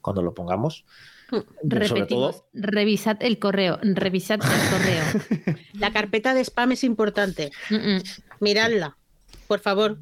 [0.00, 0.84] cuando lo pongamos.
[1.30, 5.56] Sobre repetimos, todo, revisad el correo, revisad el correo.
[5.72, 7.50] La carpeta de spam es importante.
[7.70, 8.02] Mm, mm.
[8.40, 8.98] Miradla,
[9.46, 9.98] por favor.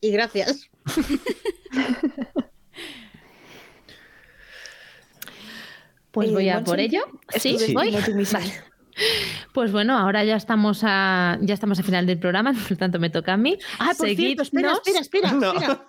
[0.00, 0.68] Y gracias.
[6.18, 7.02] Pues Eh, voy a por ello.
[7.38, 7.90] Sí, voy.
[8.32, 8.62] Vale.
[9.54, 12.98] Pues bueno, ahora ya estamos a ya estamos a final del programa, por lo tanto
[12.98, 13.56] me toca a mí.
[13.78, 15.52] Ah, por cierto, espera, espera, espera, No.
[15.52, 15.86] espera.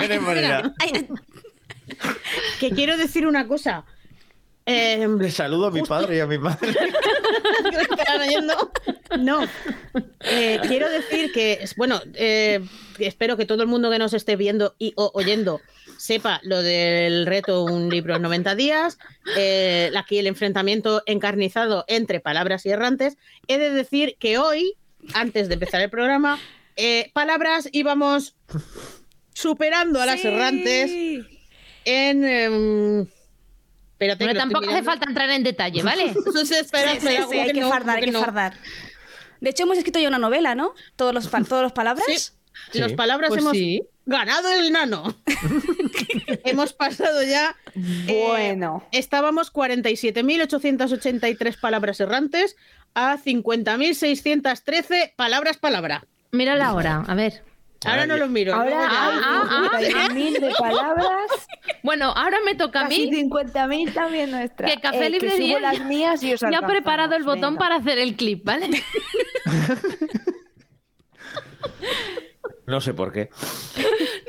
[0.14, 0.74] Espera.
[0.80, 1.06] Ay,
[2.58, 3.84] que quiero decir una cosa.
[4.64, 6.72] Eh, Le saludo a mi padre y a mi madre.
[9.18, 9.40] No.
[10.20, 12.60] Eh, quiero decir que, es- bueno, eh,
[12.98, 15.60] espero que todo el mundo que nos esté viendo y o oyendo
[15.98, 18.98] sepa lo del reto Un libro en 90 días,
[19.36, 23.16] eh, aquí el enfrentamiento encarnizado entre palabras y errantes.
[23.48, 24.74] He de decir que hoy,
[25.14, 26.38] antes de empezar el programa,
[26.76, 28.34] eh, palabras íbamos
[29.34, 30.28] superando a las Sí.
[30.28, 30.90] errantes
[31.84, 32.24] en...
[32.24, 33.06] em,
[33.98, 36.12] Bueno, estoy tampoco hace falta entrar en detalle, ¿vale?
[36.16, 37.68] Entonces, espera, Sí, sí, espera, sí, ¿cómo hay que no?
[37.68, 38.20] fardar, ¿Cómo hay que no?
[38.20, 38.54] fardar.
[39.40, 40.74] De hecho, hemos escrito ya una novela, ¿no?
[40.96, 42.04] Todos los, pa- todos los palabras.
[42.06, 42.16] Sí.
[42.72, 42.78] Sí.
[42.78, 43.82] Los palabras Pues hemos sí.
[44.06, 45.14] Ganado el nano.
[46.44, 47.54] hemos pasado ya.
[48.08, 48.82] eh, Bueno.
[48.92, 52.56] estábamos 47.883 palabras errantes
[52.94, 56.06] a 50.613 palabras palabra.
[56.30, 57.42] Mira la hora, a ver.
[57.84, 58.54] Ahora no lo miro.
[58.54, 61.26] Ahora hay ah, ah, 51.000 de palabras,
[61.82, 63.24] Bueno, ahora me toca a casi mí.
[63.28, 64.70] 50.000 también nuestras.
[64.72, 67.54] Que Café Eh, Librería subo las mías y os Ya he alcanzamos, preparado el botón
[67.54, 67.58] venga.
[67.58, 68.70] para hacer el clip, ¿vale?
[72.72, 73.28] No sé por qué.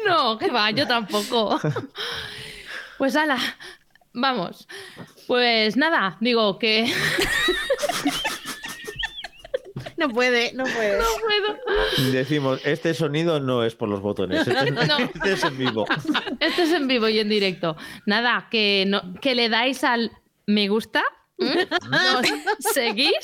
[0.05, 1.59] No, que va, yo tampoco.
[2.97, 3.37] Pues ala,
[4.13, 4.67] vamos.
[5.27, 6.85] Pues nada, digo que
[9.97, 10.99] No puede, no puede.
[10.99, 12.11] no puedo.
[12.11, 14.97] Decimos, este sonido no es por los botones, este, No.
[14.97, 15.85] este es en vivo.
[16.39, 17.77] Esto es en vivo y en directo.
[18.05, 20.11] Nada, que, no, que le dais al
[20.45, 21.01] me gusta.
[21.37, 22.27] Nos
[22.73, 23.15] seguís.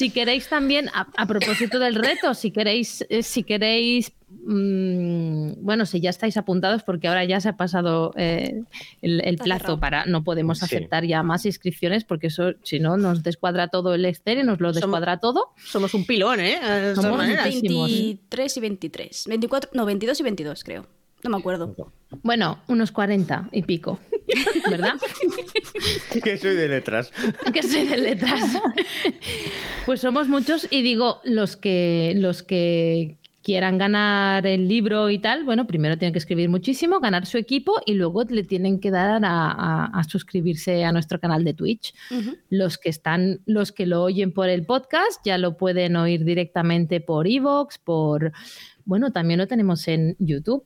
[0.00, 5.84] Si queréis también, a, a propósito del reto, si queréis, eh, si queréis, mm, bueno,
[5.84, 8.62] si ya estáis apuntados, porque ahora ya se ha pasado eh,
[9.02, 10.64] el, plazo para, no podemos Sí.
[10.64, 14.58] aceptar ya más inscripciones, porque eso, si no, nos descuadra todo el Excel y nos
[14.58, 15.50] lo Somos- descuadra todo.
[15.62, 16.56] Somos un pilón, ¿eh?
[16.62, 17.46] Todas Somos maneras.
[17.46, 17.90] muchísimos.
[17.90, 19.24] 23 y 23.
[19.28, 20.86] 24, no, 22 y 22, creo.
[21.22, 21.74] No me acuerdo.
[22.22, 23.98] Bueno, unos 40 y pico,
[24.70, 24.94] ¿verdad?
[26.24, 27.12] Que soy de letras.
[27.52, 28.42] que soy de letras.
[29.86, 35.44] Pues somos muchos y digo, los que, los que quieran ganar el libro y tal,
[35.44, 39.24] bueno, primero tienen que escribir muchísimo, ganar su equipo y luego le tienen que dar
[39.24, 41.94] a, a- a suscribirse a nuestro canal de Twitch.
[42.50, 47.00] Los que están, los que lo oyen por el podcast ya lo pueden oír directamente
[47.00, 48.32] por Evox, por
[48.84, 50.64] bueno, también lo tenemos en YouTube,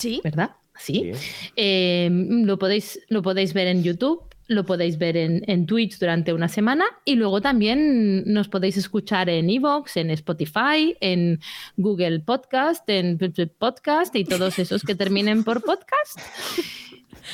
[0.00, 0.20] Sí.
[0.24, 0.50] ¿verdad?
[0.76, 1.12] Sí.
[1.14, 1.30] Sí.
[1.56, 6.32] Eh, lo, podéis, lo podéis ver en YouTube, lo podéis ver en, en Twitch durante
[6.32, 11.38] una semana y luego también nos podéis escuchar en Evox, en Spotify, en
[11.76, 13.18] Google Podcast, en
[13.58, 16.18] Podcast y todos esos que terminen por podcast.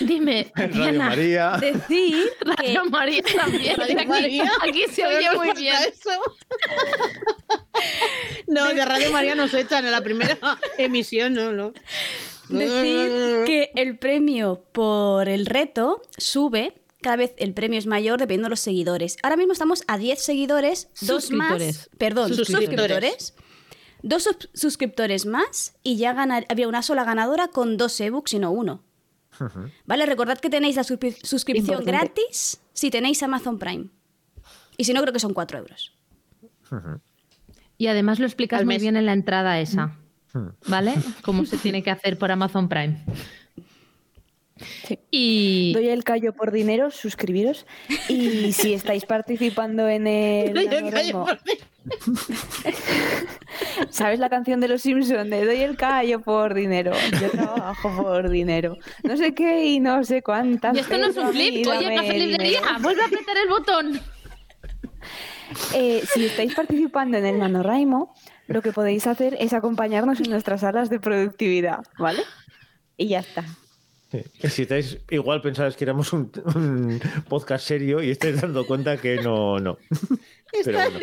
[0.01, 1.57] Dime, Radio Diana, María.
[1.59, 3.77] Decir que Radio María también.
[3.79, 4.51] Radio Aquí, María.
[4.63, 5.75] aquí se oye no muy bien.
[5.89, 6.11] eso.
[8.49, 10.37] No, de Radio María nos echan en la primera
[10.79, 11.73] emisión, no, no.
[12.49, 18.47] Decir que el premio por el reto sube, cada vez el premio es mayor dependiendo
[18.47, 19.17] de los seguidores.
[19.23, 21.91] Ahora mismo estamos a 10 seguidores, dos más, Suscriptores.
[21.99, 22.69] perdón, Suscriptores.
[22.69, 23.35] suscriptores.
[24.03, 28.39] Dos sub- suscriptores más y ya ganar, había una sola ganadora con dos ebooks y
[28.39, 28.83] no uno.
[29.85, 32.21] Vale, recordad que tenéis la suscri- suscripción Importante.
[32.23, 33.89] gratis si tenéis Amazon Prime.
[34.79, 35.93] Y si no, creo que son 4 euros.
[37.79, 39.97] Y además lo explicas muy bien en la entrada esa.
[40.67, 40.95] ¿Vale?
[41.23, 43.05] Cómo se tiene que hacer por Amazon Prime.
[44.85, 44.99] Sí.
[45.11, 47.67] Y Doy el callo por dinero, suscribiros.
[48.09, 50.55] Y si estáis participando en el.
[50.55, 51.39] Doy el callo por.
[53.91, 56.93] ¿Sabes la canción de los Simpsons de doy el callo por dinero?
[57.21, 58.77] Yo trabajo por dinero.
[59.03, 60.75] No sé qué y no sé cuántas.
[60.75, 61.67] Y esto no es un clip.
[61.67, 64.01] Oye, Café Librería, vuelve a apretar el botón.
[65.75, 68.15] Eh, si estáis participando en el NaNoWriMo,
[68.47, 72.23] lo que podéis hacer es acompañarnos en nuestras salas de productividad, ¿vale?
[72.97, 73.45] Y ya está.
[74.11, 74.23] Sí.
[74.49, 79.17] Si estáis, igual pensabais que éramos un, un podcast serio y estáis dando cuenta que
[79.17, 79.79] no, no.
[80.65, 80.99] Pero bueno.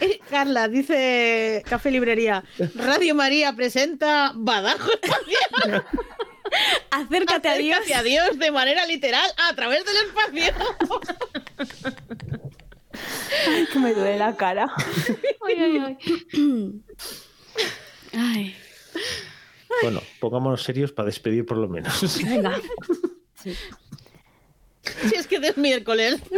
[0.00, 2.44] Eh, Carla, dice Café Librería.
[2.76, 5.84] Radio María presenta Badajo Espacial.
[6.90, 7.78] Acércate a Dios.
[7.78, 10.52] Acércate a Dios de manera literal a través del espacio.
[13.72, 14.66] Que me duele la cara.
[15.46, 15.96] Ay, ay, ay.
[18.14, 18.54] Ay.
[19.82, 22.22] Bueno, pongámonos serios para despedir por lo menos.
[22.22, 22.60] Venga.
[23.42, 23.54] Si
[25.14, 26.20] es que es miércoles.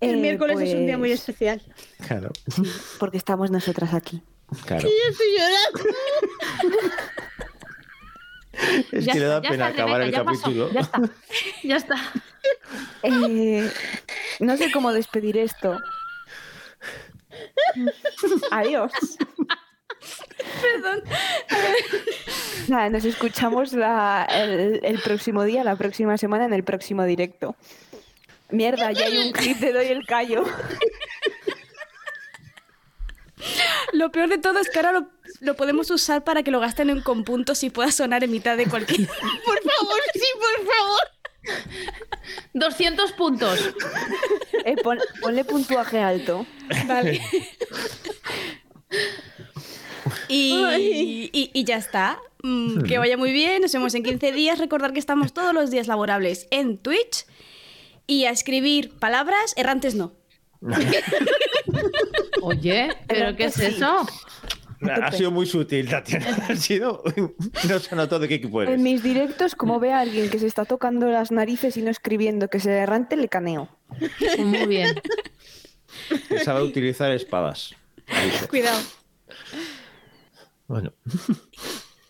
[0.00, 1.60] El Eh, miércoles es un día muy pues, especial.
[2.06, 2.30] Claro,
[2.98, 4.22] Porque estamos nosotras aquí.
[4.64, 4.88] claro.
[4.88, 5.80] Yo estoy llorando.
[8.92, 10.72] Es Ya que le da pena está, acabar Rebeca, el ya pasó, capítulo.
[10.72, 11.00] ya está.
[11.62, 11.96] Ya está.
[13.02, 13.70] Eh,
[14.40, 15.78] no sé cómo despedir esto.
[18.50, 18.92] Adiós.
[20.62, 21.02] Perdón.
[22.68, 27.56] Nada, nos escuchamos la- el, el próximo día, la próxima semana, en el próximo directo.
[28.50, 30.44] Mierda, ya hay un clip de Doy el Callo.
[33.92, 35.08] Lo peor de todo es que ahora lo,
[35.40, 38.66] lo podemos usar para que lo gasten en compuntos y pueda sonar en mitad de
[38.66, 39.06] cualquier.
[39.08, 41.00] Por favor, sí, por favor.
[42.54, 43.58] 200 puntos.
[44.64, 46.46] Eh, pon- ponle puntuaje alto.
[46.86, 47.20] Vale.
[50.28, 52.18] Y, y- y ya está.
[52.42, 53.62] Mm, que vaya muy bien.
[53.62, 54.58] Nos vemos en 15 días.
[54.58, 57.26] Recordar que estamos todos los días laborables en Twitch.
[58.06, 60.12] Y a escribir palabras errantes no.
[62.42, 63.64] Oye, ¿pero qué es Sí.
[63.66, 64.06] eso?
[64.82, 66.26] Ha sido muy sutil, Tatiana.
[66.48, 67.02] Ha sido.
[67.68, 68.80] No se notó de qué equipo En eres.
[68.80, 72.48] mis directos, como ve a alguien que se está tocando las narices y no escribiendo
[72.48, 73.68] que se errante, le caneo.
[74.38, 75.00] Muy bien.
[76.44, 77.74] Sabe utilizar espadas.
[78.48, 78.80] Cuidado.
[80.66, 80.92] Bueno,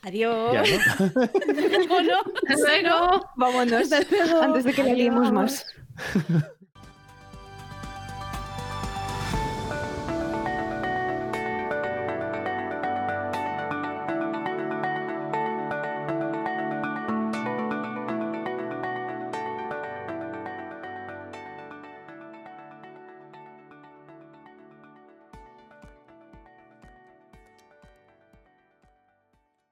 [0.02, 0.52] Adiós.
[0.52, 0.62] ya,
[2.82, 3.20] ¿no?
[3.36, 3.90] Vámonos,
[4.42, 5.66] antes de que la liemos más.